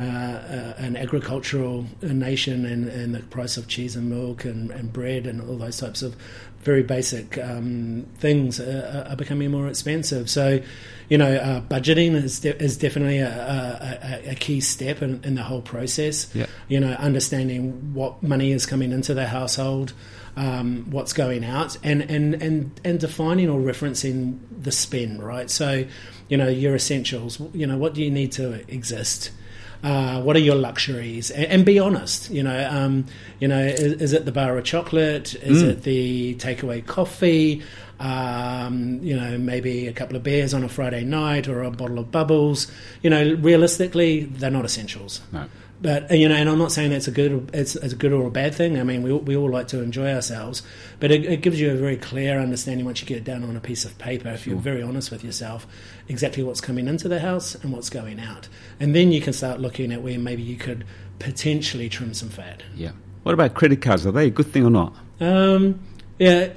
uh, 0.00 0.02
uh, 0.02 0.74
an 0.78 0.96
agricultural 0.96 1.84
nation 2.02 2.64
and, 2.64 2.88
and 2.88 3.14
the 3.16 3.20
price 3.20 3.56
of 3.56 3.66
cheese 3.66 3.96
and 3.96 4.08
milk 4.08 4.44
and, 4.44 4.70
and 4.70 4.92
bread 4.92 5.26
and 5.26 5.40
all 5.40 5.56
those 5.56 5.78
types 5.78 6.02
of 6.02 6.14
very 6.60 6.84
basic 6.84 7.36
um, 7.38 8.06
things 8.18 8.60
are, 8.60 9.06
are, 9.08 9.16
becoming 9.16 9.50
more 9.50 9.66
expensive. 9.66 10.30
So, 10.30 10.60
you 11.08 11.18
know, 11.18 11.34
uh, 11.34 11.60
budgeting 11.62 12.14
is, 12.14 12.38
de- 12.38 12.62
is 12.62 12.76
definitely 12.76 13.18
a, 13.18 14.20
a, 14.26 14.30
a 14.30 14.34
key 14.36 14.60
step 14.60 15.02
in, 15.02 15.20
in, 15.24 15.34
the 15.34 15.42
whole 15.42 15.62
process. 15.62 16.32
Yeah. 16.32 16.46
You 16.68 16.78
know, 16.78 16.92
understanding 16.92 17.92
what 17.92 18.22
money 18.22 18.52
is 18.52 18.66
coming 18.66 18.92
into 18.92 19.14
the 19.14 19.26
household. 19.26 19.94
Um, 20.36 20.86
what's 20.90 21.12
going 21.12 21.44
out 21.44 21.76
and, 21.82 22.00
and, 22.02 22.40
and, 22.40 22.80
and 22.84 23.00
defining 23.00 23.50
or 23.50 23.58
referencing 23.58 24.38
the 24.56 24.70
spend, 24.70 25.20
right? 25.20 25.50
So, 25.50 25.84
you 26.28 26.36
know, 26.36 26.46
your 26.46 26.76
essentials, 26.76 27.40
you 27.52 27.66
know, 27.66 27.76
what 27.76 27.94
do 27.94 28.04
you 28.04 28.10
need 28.12 28.30
to 28.32 28.64
exist? 28.72 29.32
Uh, 29.82 30.20
what 30.22 30.34
are 30.34 30.40
your 30.40 30.56
luxuries? 30.56 31.30
And, 31.30 31.46
and 31.46 31.64
be 31.64 31.78
honest. 31.78 32.30
You 32.30 32.42
know, 32.42 32.68
um, 32.70 33.06
you 33.38 33.48
know, 33.48 33.60
is, 33.60 34.00
is, 34.00 34.12
it 34.12 34.24
the 34.24 34.32
bar 34.32 34.58
of 34.58 34.64
chocolate? 34.64 35.34
Is 35.36 35.62
mm. 35.62 35.70
it 35.70 35.82
the 35.82 36.34
takeaway 36.36 36.84
coffee? 36.84 37.62
Um, 38.00 39.00
you 39.02 39.16
know, 39.16 39.38
maybe 39.38 39.86
a 39.86 39.92
couple 39.92 40.16
of 40.16 40.22
beers 40.22 40.54
on 40.54 40.64
a 40.64 40.68
Friday 40.68 41.04
night 41.04 41.48
or 41.48 41.62
a 41.62 41.70
bottle 41.70 41.98
of 41.98 42.10
bubbles. 42.10 42.70
You 43.02 43.10
know, 43.10 43.34
realistically, 43.34 44.24
they're 44.24 44.50
not 44.50 44.64
essentials. 44.64 45.20
No. 45.32 45.46
But 45.80 46.10
you 46.10 46.28
know, 46.28 46.34
and 46.34 46.48
I'm 46.48 46.58
not 46.58 46.72
saying 46.72 46.90
that's 46.90 47.06
a 47.06 47.12
good 47.12 47.50
it's, 47.52 47.76
it's 47.76 47.92
a 47.92 47.96
good 47.96 48.12
or 48.12 48.26
a 48.26 48.30
bad 48.30 48.54
thing. 48.54 48.80
I 48.80 48.82
mean, 48.82 49.02
we 49.02 49.12
we 49.12 49.36
all 49.36 49.50
like 49.50 49.68
to 49.68 49.80
enjoy 49.80 50.12
ourselves, 50.12 50.62
but 50.98 51.12
it, 51.12 51.24
it, 51.24 51.40
gives 51.40 51.60
you 51.60 51.70
a 51.70 51.76
very 51.76 51.96
clear 51.96 52.40
understanding 52.40 52.84
once 52.84 53.00
you 53.00 53.06
get 53.06 53.18
it 53.18 53.24
down 53.24 53.44
on 53.44 53.56
a 53.56 53.60
piece 53.60 53.84
of 53.84 53.96
paper. 53.96 54.28
If 54.30 54.44
you're 54.44 54.56
very 54.56 54.82
honest 54.82 55.12
with 55.12 55.22
yourself, 55.22 55.68
exactly 56.08 56.42
what's 56.42 56.60
coming 56.60 56.88
into 56.88 57.06
the 57.06 57.20
house 57.20 57.54
and 57.54 57.72
what's 57.72 57.90
going 57.90 58.18
out, 58.18 58.48
and 58.80 58.94
then 58.94 59.12
you 59.12 59.20
can 59.20 59.32
start 59.32 59.60
looking 59.60 59.92
at 59.92 60.02
where 60.02 60.18
maybe 60.18 60.42
you 60.42 60.56
could 60.56 60.84
potentially 61.20 61.88
trim 61.88 62.12
some 62.12 62.28
fat. 62.28 62.64
Yeah. 62.74 62.92
What 63.22 63.32
about 63.32 63.54
credit 63.54 63.80
cards? 63.80 64.04
Are 64.04 64.12
they 64.12 64.26
a 64.26 64.30
good 64.30 64.46
thing 64.46 64.64
or 64.64 64.70
not? 64.70 64.94
Um, 65.20 65.80
yeah. 66.18 66.54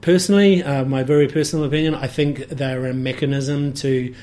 Personally, 0.00 0.62
uh, 0.62 0.84
my 0.84 1.02
very 1.02 1.28
personal 1.28 1.64
opinion, 1.64 1.94
I 1.94 2.06
think 2.06 2.48
they're 2.48 2.86
a 2.86 2.94
mechanism 2.94 3.72
to 3.74 4.14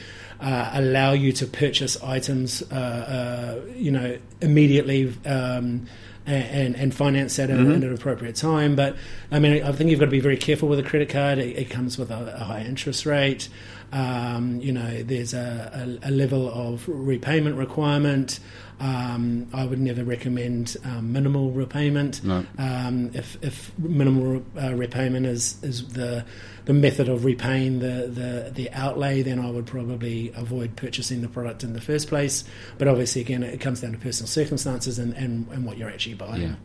uh, 0.46 0.70
allow 0.74 1.12
you 1.12 1.32
to 1.34 1.48
purchase 1.48 2.02
items, 2.04 2.62
uh, 2.72 2.76
uh, 2.76 3.72
you 3.76 3.90
know, 3.92 4.18
immediately. 4.42 5.12
Um, 5.26 5.88
and, 6.28 6.76
and 6.76 6.92
finance 6.92 7.36
that 7.36 7.52
mm-hmm. 7.52 7.72
at, 7.72 7.84
an 7.84 7.94
appropriate 7.94 8.36
time. 8.36 8.76
But 8.76 8.96
I 9.32 9.38
mean, 9.38 9.64
I 9.64 9.72
think 9.74 9.92
you've 9.92 10.00
got 10.00 10.08
to 10.08 10.12
be 10.12 10.20
very 10.20 10.38
careful 10.38 10.68
with 10.68 10.80
a 10.80 10.84
credit 10.84 11.08
card. 11.08 11.38
It, 11.38 11.56
it 11.56 11.70
comes 11.70 12.00
with 12.00 12.10
a, 12.10 12.36
a, 12.36 12.44
high 12.46 12.62
interest 12.62 13.06
rate. 13.06 13.48
Um, 13.92 14.60
you 14.60 14.72
know, 14.72 15.04
there's 15.04 15.36
a, 15.36 16.00
a, 16.04 16.10
a, 16.10 16.12
level 16.12 16.50
of 16.50 16.84
repayment 16.88 17.58
requirement. 17.58 18.40
Um, 18.80 19.48
I 19.54 19.66
would 19.66 19.80
never 19.80 20.04
recommend 20.04 20.76
um, 20.84 21.14
minimal 21.14 21.52
repayment. 21.52 22.24
No. 22.24 22.46
Um, 22.58 23.12
if, 23.14 23.38
if 23.42 23.78
minimal 23.80 24.44
uh, 24.62 24.74
repayment 24.74 25.26
is, 25.26 25.64
is 25.64 25.88
the 25.90 26.26
the 26.66 26.74
method 26.74 27.08
of 27.08 27.26
repaying 27.26 27.80
the, 27.80 28.08
the, 28.08 28.52
the 28.54 28.72
outlay, 28.72 29.22
then 29.22 29.40
I 29.40 29.50
would 29.50 29.68
probably 29.68 30.32
avoid 30.36 30.76
purchasing 30.76 31.22
the 31.22 31.28
product 31.30 31.64
in 31.64 31.74
the 31.74 31.82
first 31.82 32.08
place. 32.08 32.44
But 32.78 32.88
obviously, 32.88 33.22
again, 33.22 33.44
it 33.44 33.60
comes 33.60 33.82
down 33.82 33.92
to 33.92 33.98
personal 34.00 34.28
circumstances 34.28 34.98
and, 34.98 35.14
and, 35.14 35.48
and 35.50 35.66
what 35.66 35.78
you're 35.78 35.90
actually 35.90 36.16
buying. 36.16 36.42
Yeah. 36.42 36.56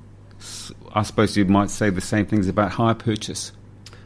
I 0.95 1.03
suppose 1.03 1.37
you 1.37 1.45
might 1.45 1.69
say 1.69 1.91
the 1.91 2.01
same 2.01 2.25
things 2.25 2.49
about 2.49 2.73
hire 2.73 2.95
purchase. 2.95 3.53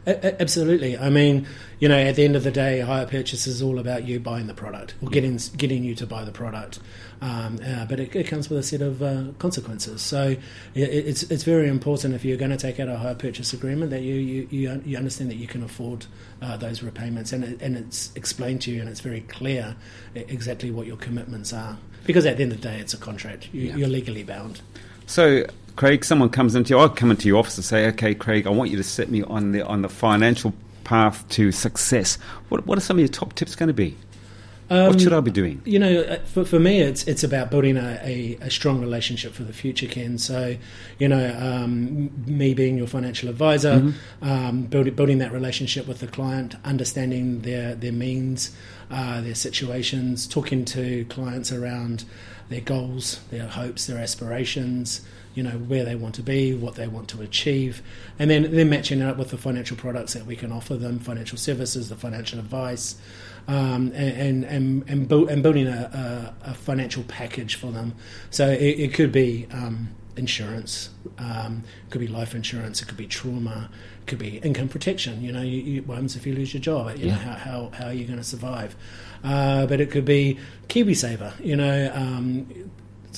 Absolutely. 0.07 0.97
I 0.97 1.09
mean, 1.09 1.47
you 1.79 1.89
know, 1.89 1.97
at 1.97 2.15
the 2.15 2.23
end 2.23 2.35
of 2.35 2.43
the 2.43 2.51
day, 2.51 2.79
hire 2.81 3.07
purchase 3.07 3.47
is 3.47 3.61
all 3.61 3.79
about 3.79 4.05
you 4.05 4.19
buying 4.19 4.45
the 4.45 4.53
product 4.53 4.93
or 5.01 5.09
getting 5.09 5.39
getting 5.57 5.83
you 5.83 5.95
to 5.95 6.05
buy 6.05 6.23
the 6.23 6.31
product. 6.31 6.79
Um, 7.21 7.59
uh, 7.65 7.85
but 7.85 7.99
it, 7.99 8.15
it, 8.15 8.27
comes 8.27 8.49
with 8.49 8.59
a 8.59 8.63
set 8.63 8.81
of 8.81 9.01
uh, 9.01 9.23
consequences. 9.39 10.01
So 10.01 10.35
it, 10.75 10.79
it's 10.79 11.23
it's 11.23 11.43
very 11.43 11.67
important 11.69 12.13
if 12.13 12.23
you're 12.23 12.37
going 12.37 12.51
to 12.51 12.57
take 12.57 12.79
out 12.79 12.87
a 12.87 12.97
hire 12.97 13.15
purchase 13.15 13.53
agreement 13.53 13.89
that 13.91 14.03
you 14.03 14.15
you, 14.15 14.47
you, 14.51 14.81
you 14.85 14.97
understand 14.97 15.31
that 15.31 15.37
you 15.37 15.47
can 15.47 15.63
afford 15.63 16.05
uh, 16.41 16.55
those 16.57 16.83
repayments 16.83 17.33
and 17.33 17.43
it, 17.43 17.61
and 17.61 17.75
it's 17.75 18.11
explained 18.15 18.61
to 18.63 18.71
you 18.71 18.81
and 18.81 18.89
it's 18.89 18.99
very 18.99 19.21
clear 19.21 19.75
exactly 20.13 20.69
what 20.69 20.85
your 20.85 20.97
commitments 20.97 21.51
are. 21.51 21.77
Because 22.05 22.27
at 22.27 22.37
the 22.37 22.43
end 22.43 22.51
of 22.51 22.61
the 22.61 22.67
day, 22.67 22.79
it's 22.79 22.93
a 22.93 22.97
contract. 22.97 23.49
You, 23.51 23.61
yeah. 23.61 23.75
You're 23.77 23.89
legally 23.89 24.23
bound. 24.23 24.61
So 25.07 25.45
Craig, 25.75 26.05
someone 26.05 26.29
comes 26.29 26.55
into 26.55 26.73
you, 26.73 26.79
I 26.79 26.87
come 26.87 27.11
into 27.11 27.27
your 27.27 27.37
office 27.37 27.57
and 27.57 27.65
say, 27.65 27.87
okay, 27.87 28.15
Craig, 28.15 28.47
I 28.47 28.49
want 28.49 28.71
you 28.71 28.77
to 28.77 28.83
set 28.83 29.09
me 29.09 29.23
on 29.23 29.51
the 29.51 29.61
on 29.65 29.81
the 29.81 29.89
financial 29.89 30.53
path 30.83 31.27
to 31.29 31.51
success. 31.51 32.17
What 32.49 32.65
what 32.65 32.77
are 32.77 32.81
some 32.81 32.97
of 32.97 33.01
your 33.01 33.09
top 33.09 33.33
tips 33.33 33.55
going 33.55 33.67
to 33.67 33.73
be? 33.73 33.97
Um, 34.67 34.87
what 34.87 35.01
should 35.01 35.13
I 35.13 35.19
be 35.19 35.29
doing? 35.29 35.61
You 35.63 35.77
know, 35.77 36.01
uh, 36.01 36.19
for, 36.21 36.43
for 36.43 36.59
me, 36.59 36.79
it's 36.79 37.03
it's 37.03 37.23
about 37.23 37.51
building 37.51 37.77
a, 37.77 37.99
a, 38.01 38.37
a 38.41 38.49
strong 38.49 38.81
relationship 38.81 39.33
for 39.33 39.43
the 39.43 39.53
future, 39.53 39.85
Ken. 39.85 40.17
So, 40.17 40.57
you 40.97 41.07
know, 41.07 41.37
um, 41.39 42.09
me 42.25 42.55
being 42.55 42.77
your 42.77 42.87
financial 42.87 43.29
advisor, 43.29 43.75
mm-hmm. 43.75 44.27
um, 44.27 44.63
build, 44.63 44.95
building 44.95 45.19
that 45.19 45.31
relationship 45.31 45.87
with 45.87 45.99
the 45.99 46.07
client, 46.07 46.55
understanding 46.63 47.41
their 47.41 47.75
their 47.75 47.91
means, 47.91 48.55
uh, 48.89 49.21
their 49.21 49.35
situations, 49.35 50.25
talking 50.25 50.65
to 50.65 51.05
clients 51.05 51.51
around 51.51 52.05
their 52.49 52.61
goals, 52.61 53.19
their 53.29 53.47
hopes, 53.47 53.85
their 53.85 53.99
aspirations, 53.99 55.01
you 55.35 55.43
know 55.43 55.51
where 55.51 55.83
they 55.83 55.95
want 55.95 56.15
to 56.15 56.23
be, 56.23 56.53
what 56.53 56.75
they 56.75 56.87
want 56.87 57.09
to 57.09 57.21
achieve, 57.21 57.83
and 58.17 58.29
then 58.29 58.51
then 58.51 58.69
matching 58.69 59.01
it 59.01 59.05
up 59.05 59.17
with 59.17 59.29
the 59.29 59.37
financial 59.37 59.77
products 59.77 60.13
that 60.13 60.25
we 60.25 60.35
can 60.35 60.51
offer 60.51 60.75
them, 60.75 60.97
financial 60.99 61.37
services, 61.37 61.89
the 61.89 61.95
financial 61.95 62.39
advice, 62.39 62.95
um, 63.47 63.91
and 63.93 64.45
and 64.45 64.83
and, 64.87 65.07
build, 65.07 65.29
and 65.29 65.43
building 65.43 65.67
a, 65.67 66.33
a, 66.43 66.51
a, 66.51 66.53
financial 66.53 67.03
package 67.03 67.55
for 67.55 67.71
them. 67.71 67.93
So 68.31 68.49
it, 68.49 68.79
it 68.79 68.93
could 68.93 69.11
be. 69.11 69.47
Um, 69.51 69.89
insurance, 70.17 70.91
um, 71.17 71.63
it 71.85 71.91
could 71.91 71.99
be 71.99 72.07
life 72.07 72.35
insurance, 72.35 72.81
it 72.81 72.87
could 72.87 72.95
be 72.95 73.05
trauma, 73.05 73.69
it 74.01 74.07
could 74.07 74.17
be 74.17 74.37
income 74.37 74.69
protection. 74.69 75.21
You 75.21 75.33
know, 75.33 75.41
you, 75.41 75.61
you, 75.61 75.81
what 75.81 75.95
happens 75.95 76.15
if 76.15 76.25
you 76.25 76.33
lose 76.33 76.53
your 76.53 76.61
job? 76.61 76.97
You 76.97 77.07
yeah. 77.07 77.15
know, 77.15 77.17
how, 77.19 77.33
how, 77.33 77.71
how 77.73 77.85
are 77.87 77.93
you 77.93 78.05
going 78.05 78.17
to 78.17 78.23
survive? 78.23 78.75
Uh, 79.23 79.65
but 79.65 79.81
it 79.81 79.91
could 79.91 80.05
be 80.05 80.39
KiwiSaver. 80.69 81.33
You 81.43 81.55
know, 81.55 81.91
um, 81.93 82.47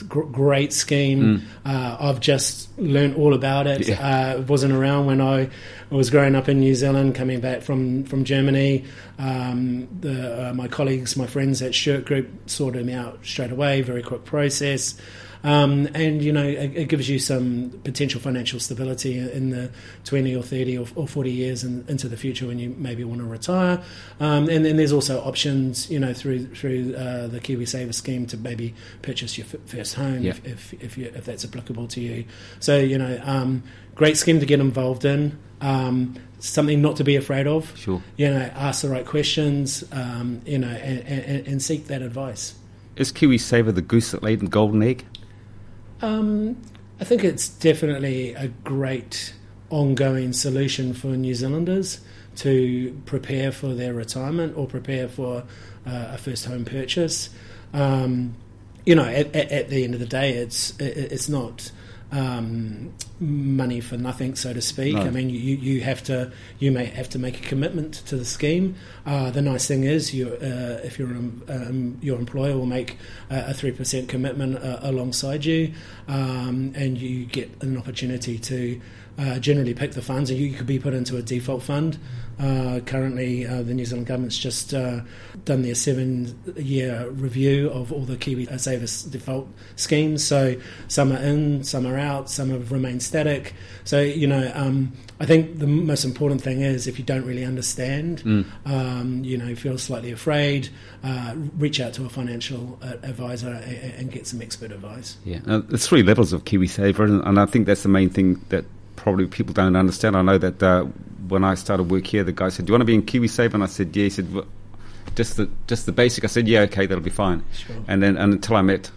a 0.02 0.06
great 0.06 0.74
scheme. 0.74 1.22
Mm. 1.22 1.42
Uh, 1.66 1.98
I've 2.00 2.20
just 2.20 2.78
learned 2.80 3.16
all 3.16 3.34
about 3.34 3.68
it. 3.68 3.88
Yeah. 3.88 4.36
Uh, 4.38 4.42
wasn't 4.42 4.74
around 4.74 5.06
when 5.06 5.22
I 5.22 5.50
was 5.90 6.10
growing 6.10 6.36
up 6.36 6.50
in 6.50 6.60
New 6.60 6.76
Zealand, 6.76 7.16
coming 7.16 7.40
back 7.40 7.62
from 7.62 8.04
from 8.04 8.24
Germany. 8.24 8.86
Um, 9.20 9.88
the, 10.00 10.50
uh, 10.50 10.54
my 10.54 10.68
colleagues, 10.68 11.18
my 11.18 11.28
friends 11.28 11.62
at 11.62 11.74
Stewart 11.74 12.06
Group 12.06 12.30
sorted 12.50 12.86
me 12.86 12.94
out 12.94 13.20
straight 13.24 13.52
away. 13.52 13.82
Very 13.82 14.04
quick 14.04 14.26
process. 14.26 15.00
Um, 15.44 15.88
and 15.94 16.22
you 16.22 16.32
know 16.32 16.46
it, 16.46 16.76
it, 16.76 16.90
gives 16.90 17.10
you 17.10 17.20
some 17.20 17.80
potential 17.84 18.20
financial 18.20 18.60
stability 18.60 19.18
in 19.20 19.52
the 19.52 19.70
20 20.06 20.36
or 20.36 20.42
30 20.42 20.78
or, 20.78 20.88
or 20.96 21.08
40 21.08 21.32
years 21.32 21.64
in, 21.64 21.86
into 21.88 22.08
the 22.08 22.18
future 22.18 22.48
when 22.48 22.60
you 22.60 22.74
maybe 22.78 23.04
want 23.04 23.22
to 23.22 23.28
retire 23.28 23.82
um, 24.20 24.50
and 24.50 24.66
then 24.66 24.78
there's 24.78 24.92
also 24.92 25.22
options 25.22 25.90
you 25.92 26.00
know 26.00 26.14
through 26.14 26.48
through 26.56 26.96
uh, 26.96 27.28
the 27.28 27.40
KiwiSaver 27.40 27.94
scheme 27.94 28.26
to 28.28 28.38
maybe 28.38 28.74
purchase 29.04 29.38
your 29.38 29.46
f- 29.46 29.60
first 29.66 29.94
home 29.94 30.24
yeah. 30.24 30.32
if 30.32 30.46
if, 30.46 30.74
if, 30.74 30.98
you, 30.98 31.12
if, 31.14 31.26
that's 31.26 31.46
applicable 31.46 31.88
to 31.90 32.02
you 32.02 32.26
so 32.60 32.78
you 32.78 32.98
know 32.98 33.22
um, 33.24 33.64
great 33.96 34.18
scheme 34.18 34.40
to 34.40 34.46
get 34.46 34.60
involved 34.60 35.06
in 35.06 35.38
um, 35.62 36.16
something 36.40 36.82
not 36.82 36.98
to 36.98 37.04
be 37.04 37.16
afraid 37.16 37.48
of. 37.48 37.76
Sure. 37.78 38.02
You 38.16 38.30
know, 38.30 38.50
ask 38.56 38.82
the 38.82 38.90
right 38.90 39.06
questions. 39.06 39.84
Um, 39.92 40.42
you 40.46 40.58
know, 40.58 40.68
and, 40.68 41.00
and, 41.00 41.48
and, 41.48 41.62
seek 41.62 41.88
that 41.88 42.02
advice. 42.02 42.56
Is 42.96 43.12
KiwiSaver 43.12 43.74
the 43.74 43.82
goose 43.82 44.12
that 44.12 44.24
laid 44.24 44.40
the 44.42 44.48
golden 44.48 44.84
egg? 44.84 45.06
Um, 46.02 46.58
I 47.00 47.04
think 47.04 47.24
it's 47.24 47.50
definitely 47.50 48.34
a 48.34 48.48
great 48.48 49.34
ongoing 49.70 50.34
solution 50.34 50.94
for 50.94 51.08
New 51.08 51.36
Zealanders 51.36 52.02
to 52.38 53.00
prepare 53.06 53.52
for 53.52 53.74
their 53.74 53.94
retirement 53.94 54.56
or 54.56 54.68
prepare 54.68 55.08
for 55.08 55.44
uh, 55.86 56.12
a 56.14 56.18
first 56.18 56.46
home 56.46 56.66
purchase. 56.66 57.30
Um, 57.74 58.36
you 58.86 58.96
know, 58.96 59.06
at, 59.06 59.36
at, 59.36 59.52
at, 59.52 59.70
the 59.70 59.84
end 59.84 59.94
of 59.94 60.00
the 60.00 60.06
day, 60.06 60.34
it's 60.34 60.72
it, 60.80 61.12
it's 61.12 61.28
not 61.28 61.72
um, 62.12 62.94
money 63.20 63.82
for 63.82 63.98
nothing, 63.98 64.36
so 64.36 64.54
to 64.54 64.62
speak. 64.62 64.96
No. 64.96 65.02
I 65.02 65.10
mean, 65.10 65.30
you, 65.30 65.38
you 65.38 65.82
have 65.82 66.04
to 66.04 66.32
you 66.60 66.72
may 66.72 66.86
have 66.86 67.10
to 67.10 67.20
make 67.20 67.40
a 67.40 67.44
commitment 67.44 67.94
to 68.08 68.16
the 68.16 68.26
scheme. 68.26 68.76
Uh, 69.06 69.30
the 69.32 69.42
nice 69.42 69.68
thing 69.68 69.84
is, 69.84 70.14
you 70.14 70.30
uh, 70.30 70.80
if 70.84 70.98
your 71.00 71.10
um, 71.10 71.98
your 72.02 72.18
employer 72.18 72.58
will 72.58 72.66
make 72.66 72.98
a 73.30 73.54
three 73.54 73.72
percent 73.72 74.10
commitment 74.10 74.58
uh, 74.58 74.80
alongside 74.82 75.46
you, 75.46 75.74
um, 76.08 76.74
and 76.76 76.98
you 76.98 77.26
get 77.26 77.52
an 77.62 77.78
opportunity 77.78 78.38
to 78.40 78.80
uh, 79.18 79.40
generally 79.40 79.74
pick 79.74 79.92
the 79.92 80.02
funds, 80.02 80.30
and 80.30 80.40
you 80.40 80.54
could 80.54 80.68
be 80.68 80.80
put 80.80 80.94
into 80.94 81.18
a 81.18 81.22
default 81.22 81.64
fund. 81.64 81.98
Uh, 82.40 82.80
currently, 82.86 83.48
uh, 83.48 83.64
the 83.64 83.74
New 83.74 83.84
Zealand 83.86 84.06
government's 84.06 84.38
just 84.38 84.74
uh, 84.74 85.02
done 85.46 85.64
their 85.64 85.74
seven-year 85.74 87.10
review 87.10 87.70
of 87.72 87.92
all 87.92 88.02
the 88.02 88.16
Kiwi 88.16 88.46
Savers 88.58 89.04
default 89.04 89.48
schemes. 89.76 90.24
So 90.24 90.56
some 90.88 91.12
are 91.12 91.18
in, 91.18 91.64
some 91.64 91.88
are 91.88 91.98
out, 91.98 92.30
some 92.30 92.50
have 92.52 92.72
remained 92.72 93.02
static. 93.02 93.54
So 93.86 94.02
you 94.02 94.28
know, 94.28 94.52
um, 94.54 94.94
I 95.20 95.26
think 95.26 95.60
the 95.60 95.68
most 95.68 96.06
important 96.06 96.42
thing 96.42 96.62
is 96.62 96.86
if 96.88 97.00
you 97.00 97.06
don't 97.06 97.26
really 97.26 97.44
understand, 97.44 98.22
Mm. 98.24 98.46
um, 98.66 99.24
you 99.24 99.38
know, 99.38 99.56
feel 99.56 99.78
slightly 99.78 100.12
afraid, 100.12 100.70
uh, 101.04 101.34
reach 101.58 101.80
out 101.80 101.94
to 101.94 102.06
a 102.06 102.10
financial 102.10 102.78
uh, 102.82 102.94
advisor 103.04 103.50
and, 103.50 103.94
and 103.94 104.12
get 104.12 104.28
some 104.28 104.42
expert 104.42 104.72
advice. 104.72 105.18
Yeah, 105.26 105.40
uh, 105.48 105.62
there's 105.68 105.88
three 105.88 106.04
levels 106.04 106.34
of 106.34 106.46
KiwiSaver, 106.46 107.00
and, 107.00 107.24
and 107.24 107.40
I 107.40 107.46
think 107.46 107.66
that's 107.66 107.84
the 107.84 107.90
main 107.90 108.10
thing 108.10 108.40
that 108.50 108.66
probably 108.96 109.28
people 109.28 109.54
don't 109.54 109.76
understand. 109.76 110.16
I 110.16 110.22
know 110.22 110.38
that 110.38 110.62
uh, 110.62 110.86
when 111.30 111.44
I 111.44 111.56
started 111.56 111.90
work 111.92 112.08
here, 112.08 112.24
the 112.24 112.32
guy 112.32 112.50
said, 112.50 112.66
"Do 112.66 112.72
you 112.72 112.74
want 112.74 112.82
to 112.82 112.86
be 112.86 112.96
in 112.96 113.04
KiwiSaver?" 113.04 113.54
And 113.54 113.64
I 113.64 113.68
said, 113.68 113.96
"Yeah." 113.96 114.04
He 114.06 114.10
said, 114.10 114.34
well, 114.34 114.46
"Just 115.16 115.38
the 115.38 115.50
just 115.68 115.86
the 115.86 115.92
basic." 115.92 116.24
I 116.24 116.28
said, 116.28 116.48
"Yeah, 116.48 116.62
okay, 116.62 116.86
that'll 116.86 117.04
be 117.04 117.10
fine." 117.10 117.44
Sure. 117.54 117.76
And 117.88 118.02
then 118.04 118.18
and 118.18 118.34
until 118.34 118.56
I 118.56 118.62
met 118.62 118.92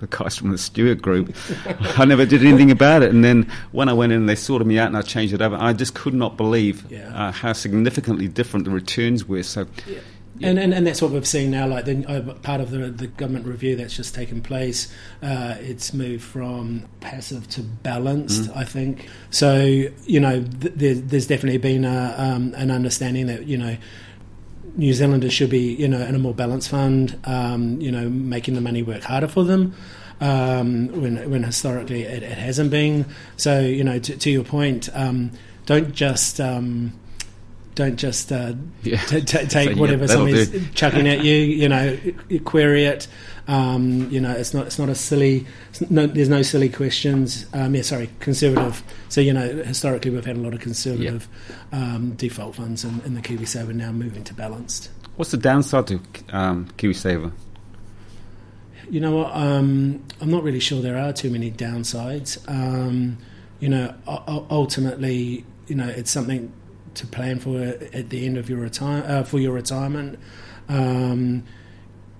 the 0.00 0.06
guys 0.08 0.36
from 0.36 0.50
the 0.50 0.58
Stewart 0.58 1.00
Group, 1.00 1.34
I 1.98 2.04
never 2.04 2.26
did 2.26 2.44
anything 2.44 2.70
about 2.70 3.02
it. 3.02 3.10
And 3.10 3.24
then 3.24 3.50
when 3.72 3.88
I 3.88 3.92
went 3.94 4.12
in, 4.12 4.26
they 4.26 4.34
sorted 4.34 4.66
me 4.66 4.78
out, 4.78 4.88
and 4.88 4.96
I 4.96 5.02
changed 5.02 5.32
it 5.34 5.40
over. 5.40 5.56
I 5.56 5.72
just 5.72 5.94
could 5.94 6.14
not 6.14 6.36
believe 6.36 6.84
Yeah. 6.90 7.08
uh, 7.14 7.32
how 7.32 7.52
significantly 7.54 8.28
different 8.28 8.64
the 8.64 8.70
returns 8.72 9.26
were. 9.26 9.42
So. 9.42 9.66
And, 10.42 10.58
and 10.58 10.74
and 10.74 10.86
that's 10.86 11.00
what 11.00 11.12
we've 11.12 11.26
seen 11.26 11.50
now. 11.50 11.66
Like 11.66 11.84
the, 11.86 12.04
uh, 12.06 12.34
part 12.34 12.60
of 12.60 12.70
the 12.70 12.90
the 12.90 13.06
government 13.06 13.46
review 13.46 13.76
that's 13.76 13.96
just 13.96 14.14
taken 14.14 14.42
place, 14.42 14.92
uh, 15.22 15.56
it's 15.60 15.94
moved 15.94 16.22
from 16.24 16.88
passive 17.00 17.48
to 17.50 17.62
balanced. 17.62 18.50
I 18.54 18.64
think 18.64 19.08
so. 19.30 19.56
You 20.04 20.20
know, 20.20 20.42
th- 20.42 20.74
there, 20.74 20.94
there's 20.94 21.26
definitely 21.26 21.58
been 21.58 21.84
a, 21.84 22.14
um, 22.18 22.54
an 22.56 22.70
understanding 22.70 23.26
that 23.26 23.46
you 23.46 23.56
know. 23.56 23.76
New 24.76 24.92
Zealanders 24.92 25.32
should 25.32 25.48
be, 25.48 25.72
you 25.74 25.88
know, 25.88 26.02
in 26.02 26.14
a 26.14 26.18
more 26.18 26.34
balanced 26.34 26.68
fund, 26.68 27.18
um, 27.24 27.80
you 27.80 27.90
know, 27.90 28.10
making 28.10 28.56
the 28.56 28.60
money 28.60 28.82
work 28.82 29.04
harder 29.04 29.28
for 29.28 29.42
them, 29.42 29.74
um, 30.20 30.88
when 31.00 31.30
when 31.30 31.44
historically 31.44 32.02
it, 32.02 32.22
it 32.22 32.36
hasn't 32.36 32.70
been. 32.70 33.06
So, 33.38 33.60
you 33.60 33.82
know, 33.82 33.98
to, 33.98 34.18
to 34.18 34.30
your 34.30 34.44
point, 34.44 34.90
um, 34.92 35.30
don't 35.64 35.94
just 35.94 36.40
um, 36.42 36.92
don't 37.76 37.96
just 37.96 38.32
uh, 38.32 38.54
Yeah. 38.82 38.96
t- 39.06 39.20
t- 39.20 39.46
take 39.46 39.70
yeah, 39.70 39.80
whatever 39.80 40.06
that'll 40.08 40.24
somebody's 40.26 40.48
do. 40.48 40.60
chucking 40.74 41.06
at 41.06 41.22
you. 41.24 41.34
You 41.34 41.68
know, 41.68 41.96
query 42.44 42.86
it. 42.86 43.06
Um, 43.46 44.10
you 44.10 44.20
know, 44.20 44.32
it's 44.32 44.52
not 44.52 44.66
it's 44.66 44.78
not 44.78 44.88
a 44.88 44.94
silly. 44.96 45.46
No, 45.88 46.06
there's 46.08 46.28
no 46.28 46.42
silly 46.42 46.68
questions. 46.68 47.46
Um, 47.52 47.76
yeah, 47.76 47.82
sorry, 47.82 48.10
conservative. 48.18 48.82
So 49.08 49.20
you 49.20 49.32
know, 49.32 49.46
historically 49.62 50.10
we've 50.10 50.24
had 50.24 50.36
a 50.36 50.40
lot 50.40 50.52
of 50.54 50.60
conservative 50.60 51.28
um, 51.70 52.14
default 52.16 52.56
funds, 52.56 52.82
and, 52.82 53.00
and 53.04 53.16
the 53.16 53.20
KiwiSaver 53.20 53.72
now 53.72 53.92
moving 53.92 54.24
to 54.24 54.34
balanced. 54.34 54.90
What's 55.14 55.30
the 55.30 55.36
downside 55.36 55.86
to 55.86 56.00
um, 56.30 56.66
KiwiSaver? 56.78 57.30
You 58.90 59.00
know 59.00 59.16
what? 59.16 59.34
Um, 59.34 60.02
I'm 60.20 60.30
not 60.30 60.42
really 60.42 60.60
sure 60.60 60.80
there 60.80 60.98
are 60.98 61.12
too 61.12 61.30
many 61.30 61.50
downsides. 61.50 62.38
Um, 62.48 63.18
you 63.60 63.68
know, 63.68 63.94
ultimately, 64.50 65.44
you 65.66 65.74
know, 65.74 65.88
it's 65.88 66.10
something 66.10 66.52
to 66.96 67.06
plan 67.06 67.38
for 67.38 67.58
at 67.60 68.10
the 68.10 68.26
end 68.26 68.36
of 68.36 68.50
your 68.50 68.58
retire 68.58 69.04
uh, 69.06 69.22
for 69.22 69.38
your 69.38 69.52
retirement. 69.52 70.18
Um, 70.68 71.44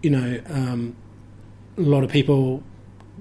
you 0.02 0.10
know, 0.10 0.40
um, 0.48 0.96
a 1.76 1.80
lot 1.82 2.04
of 2.04 2.10
people, 2.10 2.62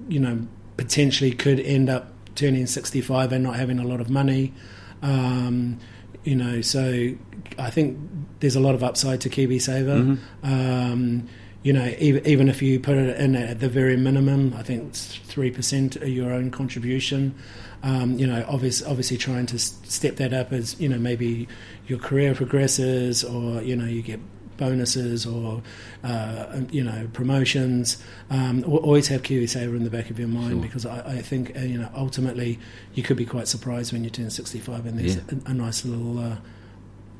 you 0.08 0.20
know, 0.20 0.48
potentially 0.78 1.32
could 1.32 1.60
end 1.60 1.90
up 1.90 2.12
turning 2.36 2.66
65 2.66 3.32
and 3.32 3.44
not 3.44 3.56
having 3.56 3.80
a 3.80 3.86
lot 3.86 4.02
of 4.02 4.10
money. 4.10 4.54
Um, 5.02 5.80
you 6.24 6.36
know, 6.36 6.62
so 6.62 7.14
I 7.58 7.70
think 7.70 7.98
there's 8.40 8.56
a 8.56 8.60
lot 8.60 8.76
of 8.76 8.84
upside 8.84 9.22
to 9.22 9.30
KiwiSaver. 9.30 10.18
Um, 10.44 11.30
you 11.66 11.74
know, 11.74 11.92
even, 11.98 12.28
even 12.28 12.48
if 12.48 12.62
you 12.62 12.80
put 12.80 12.96
it 12.96 13.20
in 13.20 13.36
at 13.36 13.60
the 13.60 13.68
very 13.68 13.98
minimum, 13.98 14.54
I 14.56 14.62
think 14.62 14.90
it's 14.90 15.16
three 15.34 15.50
percent 15.50 15.96
of 15.96 16.08
your 16.08 16.32
own 16.32 16.52
contribution. 16.52 17.34
Um, 17.82 18.20
you 18.20 18.28
know, 18.28 18.46
obvious, 18.48 18.84
obviously 18.84 19.18
trying 19.18 19.48
to 19.48 19.58
step 19.58 20.18
that 20.18 20.32
up 20.32 20.54
as 20.54 20.80
you 20.80 20.88
know 20.88 21.00
maybe 21.00 21.48
your 21.88 21.98
career 21.98 22.36
progresses, 22.36 23.24
or 23.24 23.64
you 23.64 23.76
know 23.76 23.86
you 23.86 24.04
get 24.04 24.20
bonuses 24.58 25.26
or 25.26 25.64
uh, 26.04 26.62
you 26.72 26.84
know 26.84 27.10
promotions. 27.14 27.98
Um, 28.30 28.64
always 28.66 29.08
have 29.08 29.24
KiwiSaver 29.24 29.76
in 29.76 29.84
the 29.84 29.90
back 29.90 30.12
of 30.12 30.20
your 30.20 30.28
mind 30.30 30.52
Sure. 30.52 30.62
because 30.62 30.86
I, 30.86 31.00
I 31.18 31.22
think 31.24 31.58
uh, 31.58 31.62
you 31.62 31.80
know 31.80 31.90
ultimately 31.96 32.60
you 32.94 33.02
could 33.02 33.18
be 33.18 33.26
quite 33.26 33.48
surprised 33.48 33.92
when 33.92 34.04
you 34.04 34.12
turn 34.12 34.30
65 34.30 34.86
and 34.86 35.00
there's 35.00 35.16
Yeah. 35.16 35.22
a, 35.48 35.50
a 35.50 35.54
nice 35.56 35.84
little 35.84 36.20
uh, 36.20 36.36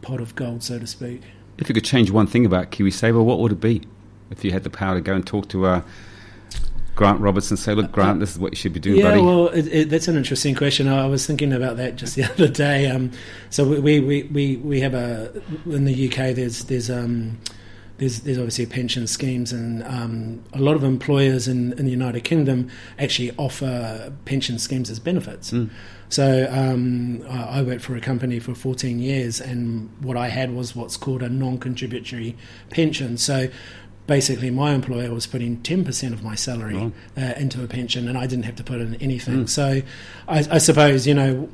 pot 0.04 0.22
of 0.22 0.36
gold, 0.36 0.62
so 0.64 0.78
to 0.78 0.86
speak. 0.86 1.24
If 1.58 1.68
you 1.68 1.74
could 1.74 1.86
change 1.86 2.12
one 2.12 2.28
thing 2.28 2.46
about 2.46 2.70
KiwiSaver, 2.72 3.24
what 3.24 3.40
would 3.40 3.52
it 3.54 3.60
be? 3.62 3.82
If 4.32 4.44
you 4.44 4.52
had 4.52 4.64
the 4.64 4.70
power 4.70 4.96
to 4.96 5.02
go 5.02 5.14
and 5.14 5.26
talk 5.26 5.50
to 5.50 5.66
uh, 5.66 5.82
Grant 6.96 7.20
Robertson 7.20 7.58
say, 7.58 7.76
look, 7.76 7.92
Grant, 7.92 8.20
this 8.20 8.32
is 8.32 8.40
what 8.40 8.54
you 8.54 8.56
should 8.56 8.74
be 8.74 8.80
doing, 8.80 9.00
yeah, 9.00 9.12
buddy. 9.12 9.22
well, 9.22 9.48
it, 9.50 9.68
it, 9.68 9.90
that's 9.90 10.08
an 10.08 10.16
interesting 10.16 10.56
question. 10.56 10.88
I 10.88 11.06
was 11.08 11.28
thinking 11.28 11.52
about 11.52 11.76
that 11.78 11.98
just 11.98 12.16
the 12.16 12.24
other 12.32 12.48
day. 12.48 12.88
Um, 12.90 13.12
so 13.50 13.68
we, 13.68 14.00
we, 14.00 14.24
we, 14.24 14.56
we 14.58 14.80
have 14.80 14.94
a 14.94 15.42
in 15.66 15.84
the 15.86 16.08
UK. 16.08 16.34
There's 16.34 16.64
there's 16.66 16.90
um, 16.90 17.38
there's 17.98 18.22
there's 18.22 18.38
obviously 18.38 18.66
pension 18.66 19.08
schemes, 19.08 19.52
and 19.52 19.84
um, 19.84 20.44
a 20.54 20.60
lot 20.60 20.76
of 20.76 20.86
employers 20.86 21.50
in, 21.50 21.74
in 21.74 21.86
the 21.86 21.92
United 21.92 22.22
Kingdom 22.22 22.70
actually 22.98 23.32
offer 23.38 24.14
pension 24.24 24.58
schemes 24.58 24.90
as 24.90 25.00
benefits. 25.00 25.54
So 26.08 26.48
um, 26.50 27.26
I 27.30 27.60
I 27.60 27.62
worked 27.62 27.82
for 27.82 27.96
a 27.96 28.02
company 28.02 28.40
for 28.40 28.56
14 28.56 29.00
years, 29.00 29.42
and 29.42 29.90
what 30.00 30.16
I 30.16 30.30
had 30.30 30.54
was 30.54 30.76
what's 30.76 30.96
called 30.96 31.22
a 31.24 31.30
non-contributory 31.30 32.38
pension. 32.70 33.18
So 33.18 33.50
basically, 34.08 34.52
my 34.52 34.74
employer 34.74 35.14
was 35.14 35.28
putting 35.28 35.58
10% 35.62 36.14
of 36.14 36.24
my 36.24 36.36
salary 36.36 36.76
Right. 36.76 36.94
uh, 37.18 37.40
into 37.40 37.64
a 37.64 37.68
pension, 37.68 38.08
and 38.08 38.18
I 38.18 38.28
didn't 38.28 38.46
have 38.46 38.56
to 38.58 38.64
put 38.64 38.82
in 38.82 38.96
anything. 38.96 39.48
So 39.48 39.82
I, 40.28 40.38
I 40.50 40.58
suppose 40.60 41.06
you 41.08 41.14
know, 41.14 41.50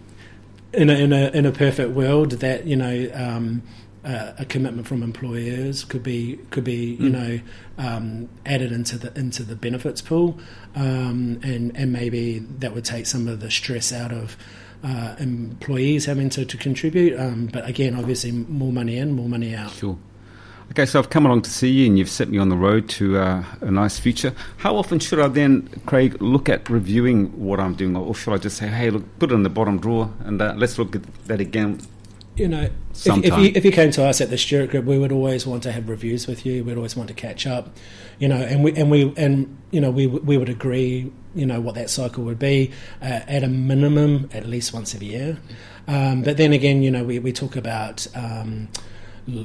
in 0.74 0.90
a, 0.90 0.94
in 0.94 1.14
a 1.14 1.30
in 1.32 1.46
a 1.46 1.52
perfect 1.52 1.92
world, 1.92 2.32
that 2.32 2.66
you 2.68 2.76
know. 2.76 3.10
Um, 3.14 3.64
uh, 4.04 4.34
a 4.40 4.46
commitment 4.46 4.88
from 4.88 5.04
employers 5.04 5.84
could 5.84 6.02
be 6.02 6.40
could 6.50 6.64
be 6.64 6.96
you 6.96 7.08
know 7.08 7.40
um, 7.78 8.28
added 8.48 8.72
into 8.72 8.98
the 8.98 9.16
into 9.16 9.44
the 9.44 9.56
benefits 9.56 10.02
pool, 10.02 10.40
um, 10.76 11.40
and 11.44 11.72
and 11.78 11.94
maybe 11.94 12.40
that 12.40 12.74
would 12.74 12.84
take 12.84 13.06
some 13.06 13.28
of 13.28 13.42
the 13.42 13.52
stress 13.52 13.94
out 13.94 14.12
of 14.12 14.36
uh, 14.84 15.16
employees 15.20 16.06
having 16.06 16.30
to, 16.32 16.46
to 16.46 16.58
contribute. 16.58 17.16
Um, 17.20 17.46
but 17.54 17.68
again, 17.70 17.94
obviously, 17.94 18.32
more 18.32 18.72
money 18.74 18.98
in, 18.98 19.14
more 19.14 19.30
money 19.30 19.54
out. 19.54 19.70
Sure. 19.70 20.00
Okay, 20.72 20.86
so 20.86 21.00
I've 21.00 21.10
come 21.10 21.26
along 21.26 21.42
to 21.42 21.50
see 21.50 21.70
you 21.70 21.86
and 21.86 22.00
you've 22.00 22.10
set 22.10 22.30
me 22.30 22.38
on 22.38 22.48
the 22.48 22.56
road 22.56 22.88
to 22.92 23.18
uh, 23.18 23.44
a 23.60 23.70
nice 23.70 24.00
future. 24.00 24.34
How 24.56 24.78
often 24.78 25.00
should 25.00 25.20
I 25.20 25.28
then, 25.28 25.68
Craig, 25.86 26.22
look 26.22 26.48
at 26.48 26.70
reviewing 26.70 27.28
what 27.38 27.60
I'm 27.60 27.76
doing? 27.76 27.94
Or 27.98 28.16
should 28.16 28.34
I 28.34 28.38
just 28.38 28.56
say, 28.56 28.68
hey, 28.68 28.90
look, 28.90 29.04
put 29.20 29.32
it 29.32 29.36
in 29.36 29.44
the 29.44 29.50
bottom 29.50 29.80
drawer 29.80 30.14
and 30.22 30.42
uh, 30.42 30.54
let's 30.56 30.78
look 30.78 30.96
at 30.96 31.04
that 31.26 31.42
again? 31.42 31.82
you 32.38 32.48
know, 32.48 32.70
if, 32.92 33.26
if 33.26 33.38
you 33.38 33.52
if 33.54 33.66
you 33.66 33.72
came 33.72 33.92
to 33.92 34.06
us 34.06 34.22
at 34.22 34.30
the 34.30 34.38
Stewart 34.38 34.70
Group, 34.70 34.86
we 34.86 34.98
would 34.98 35.12
always 35.12 35.46
want 35.46 35.64
to 35.64 35.72
have 35.74 35.90
reviews 35.90 36.28
with 36.28 36.46
you. 36.46 36.64
We'd 36.64 36.78
always 36.78 36.96
want 36.96 37.10
to 37.10 37.14
catch 37.14 37.46
up, 37.46 37.76
you 38.20 38.28
know, 38.30 38.38
and 38.38 38.64
we 38.64 38.74
and 38.74 38.90
we 38.90 39.14
and 39.18 39.58
you 39.72 39.82
know 39.82 39.92
we 39.92 40.08
we 40.08 40.38
would 40.38 40.48
agree, 40.48 41.12
you 41.36 41.46
know, 41.46 41.60
what 41.60 41.76
that 41.76 41.90
cycle 41.90 42.24
would 42.24 42.40
be 42.40 42.72
uh, 43.02 43.20
at 43.28 43.44
a 43.44 43.50
minimum, 43.50 44.30
at 44.34 44.48
least 44.48 44.74
once 44.74 44.94
a 44.94 45.04
year. 45.04 45.38
Um, 45.90 46.22
but 46.22 46.38
then 46.38 46.54
again, 46.54 46.82
you 46.82 46.90
know, 46.90 47.04
we 47.04 47.20
we 47.20 47.34
talk 47.34 47.56
about. 47.58 48.08
Um, 48.16 48.70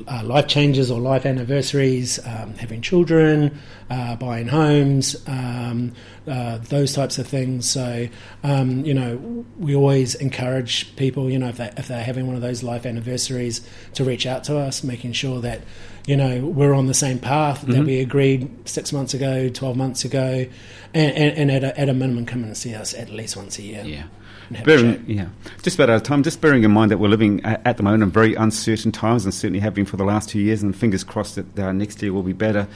uh, 0.08 0.22
life 0.24 0.46
changes 0.46 0.90
or 0.90 1.00
life 1.00 1.26
anniversaries, 1.26 2.18
um, 2.26 2.54
having 2.54 2.82
children, 2.82 3.58
uh, 3.90 4.16
buying 4.16 4.48
homes, 4.48 5.16
um, 5.26 5.92
uh, 6.26 6.58
those 6.58 6.92
types 6.92 7.18
of 7.18 7.26
things. 7.26 7.68
So, 7.68 8.08
um, 8.42 8.84
you 8.84 8.94
know, 8.94 9.44
we 9.58 9.74
always 9.74 10.14
encourage 10.14 10.94
people, 10.96 11.30
you 11.30 11.38
know, 11.38 11.48
if, 11.48 11.58
they, 11.58 11.72
if 11.76 11.88
they're 11.88 12.02
having 12.02 12.26
one 12.26 12.36
of 12.36 12.42
those 12.42 12.62
life 12.62 12.86
anniversaries, 12.86 13.66
to 13.94 14.04
reach 14.04 14.26
out 14.26 14.44
to 14.44 14.58
us, 14.58 14.82
making 14.82 15.12
sure 15.12 15.40
that, 15.40 15.60
you 16.06 16.16
know, 16.16 16.44
we're 16.44 16.74
on 16.74 16.86
the 16.86 16.94
same 16.94 17.18
path 17.18 17.62
that 17.62 17.84
we 17.84 18.00
agreed 18.00 18.68
six 18.68 18.92
months 18.92 19.14
ago, 19.14 19.48
12 19.48 19.76
months 19.76 20.04
ago, 20.04 20.46
and, 20.94 21.16
and, 21.16 21.38
and 21.38 21.50
at, 21.50 21.64
a, 21.64 21.80
at 21.80 21.88
a 21.88 21.94
minimum, 21.94 22.26
come 22.26 22.44
and 22.44 22.56
see 22.56 22.74
us 22.74 22.94
at 22.94 23.10
least 23.10 23.36
once 23.36 23.58
a 23.58 23.62
year. 23.62 23.82
Yeah. 23.84 24.04
And 24.48 24.56
have 24.56 24.66
a 24.66 24.70
Bearing, 24.70 25.04
yeah, 25.06 25.28
just 25.62 25.76
about 25.76 25.90
out 25.90 25.96
of 25.96 26.02
time. 26.02 26.22
Just 26.22 26.40
bearing 26.40 26.64
in 26.64 26.70
mind 26.70 26.90
that 26.90 26.98
we're 26.98 27.08
living 27.08 27.44
at, 27.44 27.60
at 27.66 27.76
the 27.76 27.82
moment 27.82 28.02
in 28.02 28.10
very 28.10 28.34
uncertain 28.34 28.92
times, 28.92 29.24
and 29.24 29.32
certainly 29.32 29.60
have 29.60 29.74
been 29.74 29.86
for 29.86 29.96
the 29.96 30.04
last 30.04 30.28
two 30.28 30.40
years. 30.40 30.62
And 30.62 30.76
fingers 30.76 31.04
crossed 31.04 31.36
that 31.36 31.58
uh, 31.58 31.72
next 31.72 32.02
year 32.02 32.12
will 32.12 32.22
be 32.22 32.32
better. 32.32 32.68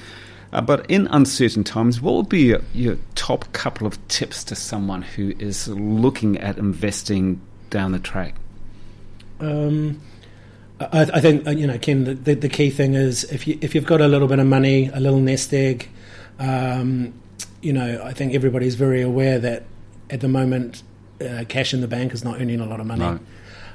Uh, 0.53 0.61
but 0.61 0.85
in 0.91 1.07
uncertain 1.09 1.63
times, 1.63 2.01
what 2.01 2.15
would 2.15 2.29
be 2.29 2.41
your, 2.41 2.61
your 2.75 2.97
top 3.15 3.53
couple 3.53 3.87
of 3.87 4.09
tips 4.09 4.43
to 4.45 4.57
someone 4.57 5.03
who 5.03 5.33
is 5.39 5.69
looking 5.69 6.39
at 6.39 6.59
investing 6.59 7.41
down 7.71 7.93
the 7.93 8.01
track? 8.01 8.35
Um, 9.39 10.01
I, 10.81 11.03
I 11.03 11.21
think 11.21 11.47
uh, 11.47 11.51
you 11.51 11.67
know, 11.67 11.79
Ken. 11.79 12.05
The, 12.05 12.15
the, 12.15 12.35
the 12.35 12.49
key 12.49 12.71
thing 12.71 12.95
is 12.95 13.25
if 13.25 13.47
you 13.47 13.59
if 13.61 13.75
you've 13.75 13.87
got 13.87 14.01
a 14.01 14.09
little 14.09 14.29
bit 14.29 14.39
of 14.39 14.47
money, 14.47 14.89
a 14.93 15.01
little 15.01 15.21
nest 15.21 15.53
egg, 15.55 15.89
um, 16.39 17.15
you 17.61 17.73
know, 17.73 18.03
I 18.03 18.13
think 18.13 18.35
everybody's 18.35 18.75
very 18.75 19.03
aware 19.03 19.39
that 19.39 19.65
at 20.09 20.21
the 20.21 20.29
moment, 20.29 20.83
uh, 21.21 21.45
cash 21.49 21.75
in 21.75 21.81
the 21.81 21.89
bank 21.89 22.13
is 22.13 22.25
not 22.25 22.41
earning 22.41 22.61
a 22.61 22.67
lot 22.67 22.81
of 22.81 22.87
money. 22.87 23.01
No. 23.01 23.21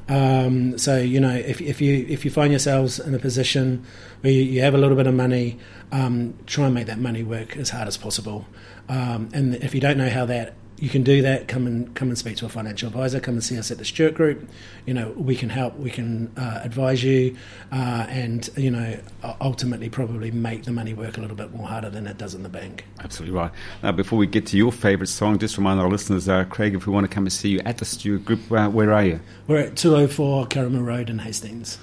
Um, 0.07 0.77
so 0.77 0.97
you 0.97 1.19
know, 1.19 1.33
if, 1.33 1.61
if 1.61 1.81
you 1.81 2.05
if 2.07 2.25
you 2.25 2.31
find 2.31 2.51
yourselves 2.51 2.99
in 2.99 3.15
a 3.15 3.19
position 3.19 3.83
where 4.21 4.31
you, 4.31 4.43
you 4.43 4.61
have 4.61 4.75
a 4.75 4.77
little 4.77 4.95
bit 4.95 5.07
of 5.07 5.15
money, 5.15 5.57
um, 5.91 6.35
try 6.45 6.65
and 6.65 6.75
make 6.75 6.87
that 6.87 6.99
money 6.99 7.23
work 7.23 7.57
as 7.57 7.71
hard 7.71 7.87
as 7.87 7.97
possible. 7.97 8.45
Um, 8.87 9.29
and 9.33 9.55
if 9.55 9.73
you 9.73 9.81
don't 9.81 9.97
know 9.97 10.09
how 10.09 10.25
that 10.25 10.53
you 10.77 10.89
can 10.89 11.03
do 11.03 11.21
that. 11.21 11.47
Come 11.47 11.67
and 11.67 11.93
come 11.95 12.09
and 12.09 12.17
speak 12.17 12.37
to 12.37 12.45
a 12.45 12.49
financial 12.49 12.87
advisor. 12.87 13.19
Come 13.19 13.35
and 13.35 13.43
see 13.43 13.57
us 13.57 13.71
at 13.71 13.77
the 13.77 13.85
Stewart 13.85 14.13
Group. 14.13 14.47
You 14.85 14.93
know, 14.93 15.11
we 15.11 15.35
can 15.35 15.49
help. 15.49 15.77
We 15.77 15.89
can 15.89 16.31
uh, 16.37 16.61
advise 16.63 17.03
you, 17.03 17.37
uh, 17.71 18.05
and 18.09 18.49
you 18.57 18.71
know, 18.71 18.99
ultimately 19.39 19.89
probably 19.89 20.31
make 20.31 20.63
the 20.63 20.71
money 20.71 20.93
work 20.93 21.17
a 21.17 21.21
little 21.21 21.37
bit 21.37 21.53
more 21.53 21.67
harder 21.67 21.89
than 21.89 22.07
it 22.07 22.17
does 22.17 22.33
in 22.33 22.43
the 22.43 22.49
bank. 22.49 22.85
Absolutely 22.99 23.37
right. 23.37 23.51
Now, 23.83 23.93
before 23.93 24.19
we 24.19 24.27
get 24.27 24.45
to 24.47 24.57
your 24.57 24.71
favourite 24.71 25.09
song, 25.09 25.39
just 25.39 25.57
remind 25.57 25.79
our 25.79 25.89
listeners, 25.89 26.27
uh, 26.27 26.43
Craig, 26.45 26.75
if 26.75 26.87
we 26.87 26.93
want 26.93 27.05
to 27.09 27.13
come 27.13 27.23
and 27.23 27.33
see 27.33 27.49
you 27.49 27.59
at 27.65 27.77
the 27.77 27.85
Stewart 27.85 28.25
Group, 28.25 28.51
uh, 28.51 28.69
where 28.69 28.93
are 28.93 29.03
you? 29.03 29.19
We're 29.47 29.59
at 29.59 29.77
204 29.77 30.47
Karamu 30.47 30.85
Road 30.85 31.09
in 31.09 31.19
Hastings. 31.19 31.77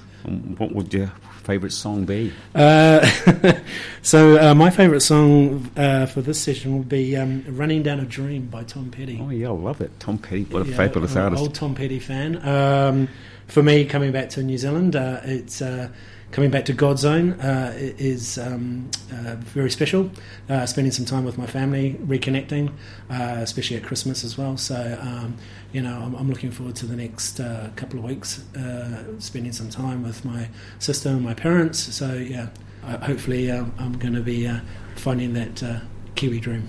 What 0.58 0.72
would 0.74 0.92
you 0.94 1.10
favourite 1.42 1.72
song 1.72 2.04
be? 2.04 2.32
Uh, 2.54 3.04
so 4.02 4.40
uh, 4.40 4.54
my 4.54 4.70
favourite 4.70 5.02
song 5.02 5.70
uh, 5.76 6.06
for 6.06 6.22
this 6.22 6.40
session 6.40 6.78
would 6.78 6.88
be 6.88 7.16
um, 7.16 7.44
"Running 7.48 7.82
Down 7.82 8.00
a 8.00 8.04
Dream" 8.04 8.46
by 8.46 8.64
Tom 8.64 8.90
Petty. 8.90 9.20
Oh 9.22 9.30
yeah, 9.30 9.48
I 9.48 9.52
love 9.52 9.80
it. 9.80 9.98
Tom 10.00 10.18
Petty, 10.18 10.44
what 10.44 10.66
a 10.66 10.70
yeah, 10.70 10.76
fabulous 10.76 11.16
I'm 11.16 11.24
artist. 11.24 11.42
Old 11.42 11.54
Tom 11.54 11.74
Petty 11.74 11.98
fan. 11.98 12.46
Um, 12.46 13.08
for 13.46 13.62
me, 13.62 13.84
coming 13.84 14.12
back 14.12 14.30
to 14.30 14.42
New 14.42 14.56
Zealand, 14.56 14.96
uh, 14.96 15.20
it's 15.24 15.60
uh, 15.60 15.88
coming 16.32 16.50
back 16.50 16.64
to 16.64 16.74
Godzone 16.74 17.38
uh, 17.44 17.72
is 17.76 18.38
um, 18.38 18.90
uh, 19.12 19.36
very 19.36 19.70
special. 19.70 20.10
Uh, 20.48 20.66
spending 20.66 20.90
some 20.90 21.04
time 21.04 21.24
with 21.24 21.38
my 21.38 21.46
family, 21.46 21.94
reconnecting, 22.04 22.70
uh, 23.10 23.36
especially 23.40 23.76
at 23.76 23.84
Christmas 23.84 24.24
as 24.24 24.36
well. 24.36 24.56
So, 24.56 24.98
um, 25.00 25.36
you 25.72 25.82
know, 25.82 25.94
I'm, 25.94 26.14
I'm, 26.14 26.28
looking 26.28 26.50
forward 26.50 26.76
to 26.76 26.86
the 26.86 26.96
next 26.96 27.40
uh, 27.40 27.70
couple 27.76 27.98
of 27.98 28.04
weeks, 28.04 28.44
uh, 28.56 29.18
spending 29.18 29.52
some 29.52 29.70
time 29.70 30.02
with 30.02 30.24
my 30.24 30.48
sister 30.78 31.08
and 31.08 31.22
my 31.22 31.34
parents. 31.34 31.78
So, 31.78 32.14
yeah, 32.14 32.48
hopefully 33.02 33.50
um, 33.50 33.72
I'm 33.78 33.98
going 33.98 34.14
to 34.14 34.20
be 34.20 34.50
finding 34.96 35.32
that 35.34 35.82
Kiwi 36.14 36.40
dream. 36.40 36.68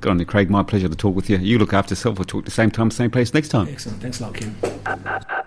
Good 0.00 0.10
on 0.10 0.18
you, 0.18 0.26
Craig. 0.26 0.50
My 0.50 0.62
pleasure 0.62 0.88
to 0.88 0.94
talk 0.94 1.14
with 1.14 1.30
you. 1.30 1.38
You 1.38 1.58
look 1.58 1.72
after 1.72 1.92
yourself. 1.92 2.18
We'll 2.18 2.26
talk 2.26 2.44
the 2.44 2.50
same 2.50 2.70
time, 2.70 2.90
same 2.90 3.10
place 3.10 3.32
next 3.32 3.48
time. 3.48 3.68
Excellent. 3.68 4.02
Thanks 4.02 4.20
a 4.20 4.24
lot, 4.24 4.34
Ken. 4.34 5.42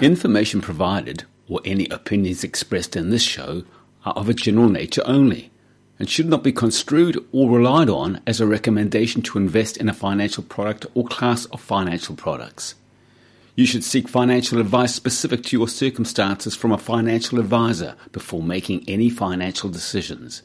Information 0.00 0.60
provided, 0.60 1.24
or 1.48 1.60
any 1.64 1.88
opinions 1.88 2.44
expressed 2.44 2.96
in 2.96 3.08
this 3.08 3.22
show, 3.22 3.64
are 4.04 4.12
of 4.12 4.28
a 4.28 4.34
general 4.34 4.68
nature 4.68 5.02
only, 5.06 5.50
and 5.98 6.10
should 6.10 6.28
not 6.28 6.42
be 6.42 6.52
construed 6.52 7.24
or 7.32 7.50
relied 7.50 7.88
on 7.88 8.20
as 8.26 8.38
a 8.38 8.46
recommendation 8.46 9.22
to 9.22 9.38
invest 9.38 9.78
in 9.78 9.88
a 9.88 9.94
financial 9.94 10.42
product 10.42 10.84
or 10.94 11.06
class 11.06 11.46
of 11.46 11.62
financial 11.62 12.14
products. 12.14 12.74
You 13.54 13.64
should 13.64 13.82
seek 13.82 14.06
financial 14.06 14.60
advice 14.60 14.94
specific 14.94 15.42
to 15.44 15.56
your 15.56 15.66
circumstances 15.66 16.54
from 16.54 16.72
a 16.72 16.78
financial 16.78 17.40
advisor 17.40 17.96
before 18.12 18.42
making 18.42 18.84
any 18.86 19.08
financial 19.08 19.70
decisions. 19.70 20.42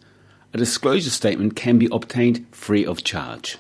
A 0.54 0.58
disclosure 0.58 1.10
statement 1.10 1.58
can 1.58 1.78
be 1.78 1.90
obtained 1.92 2.46
free 2.54 2.86
of 2.86 3.04
charge. 3.04 3.58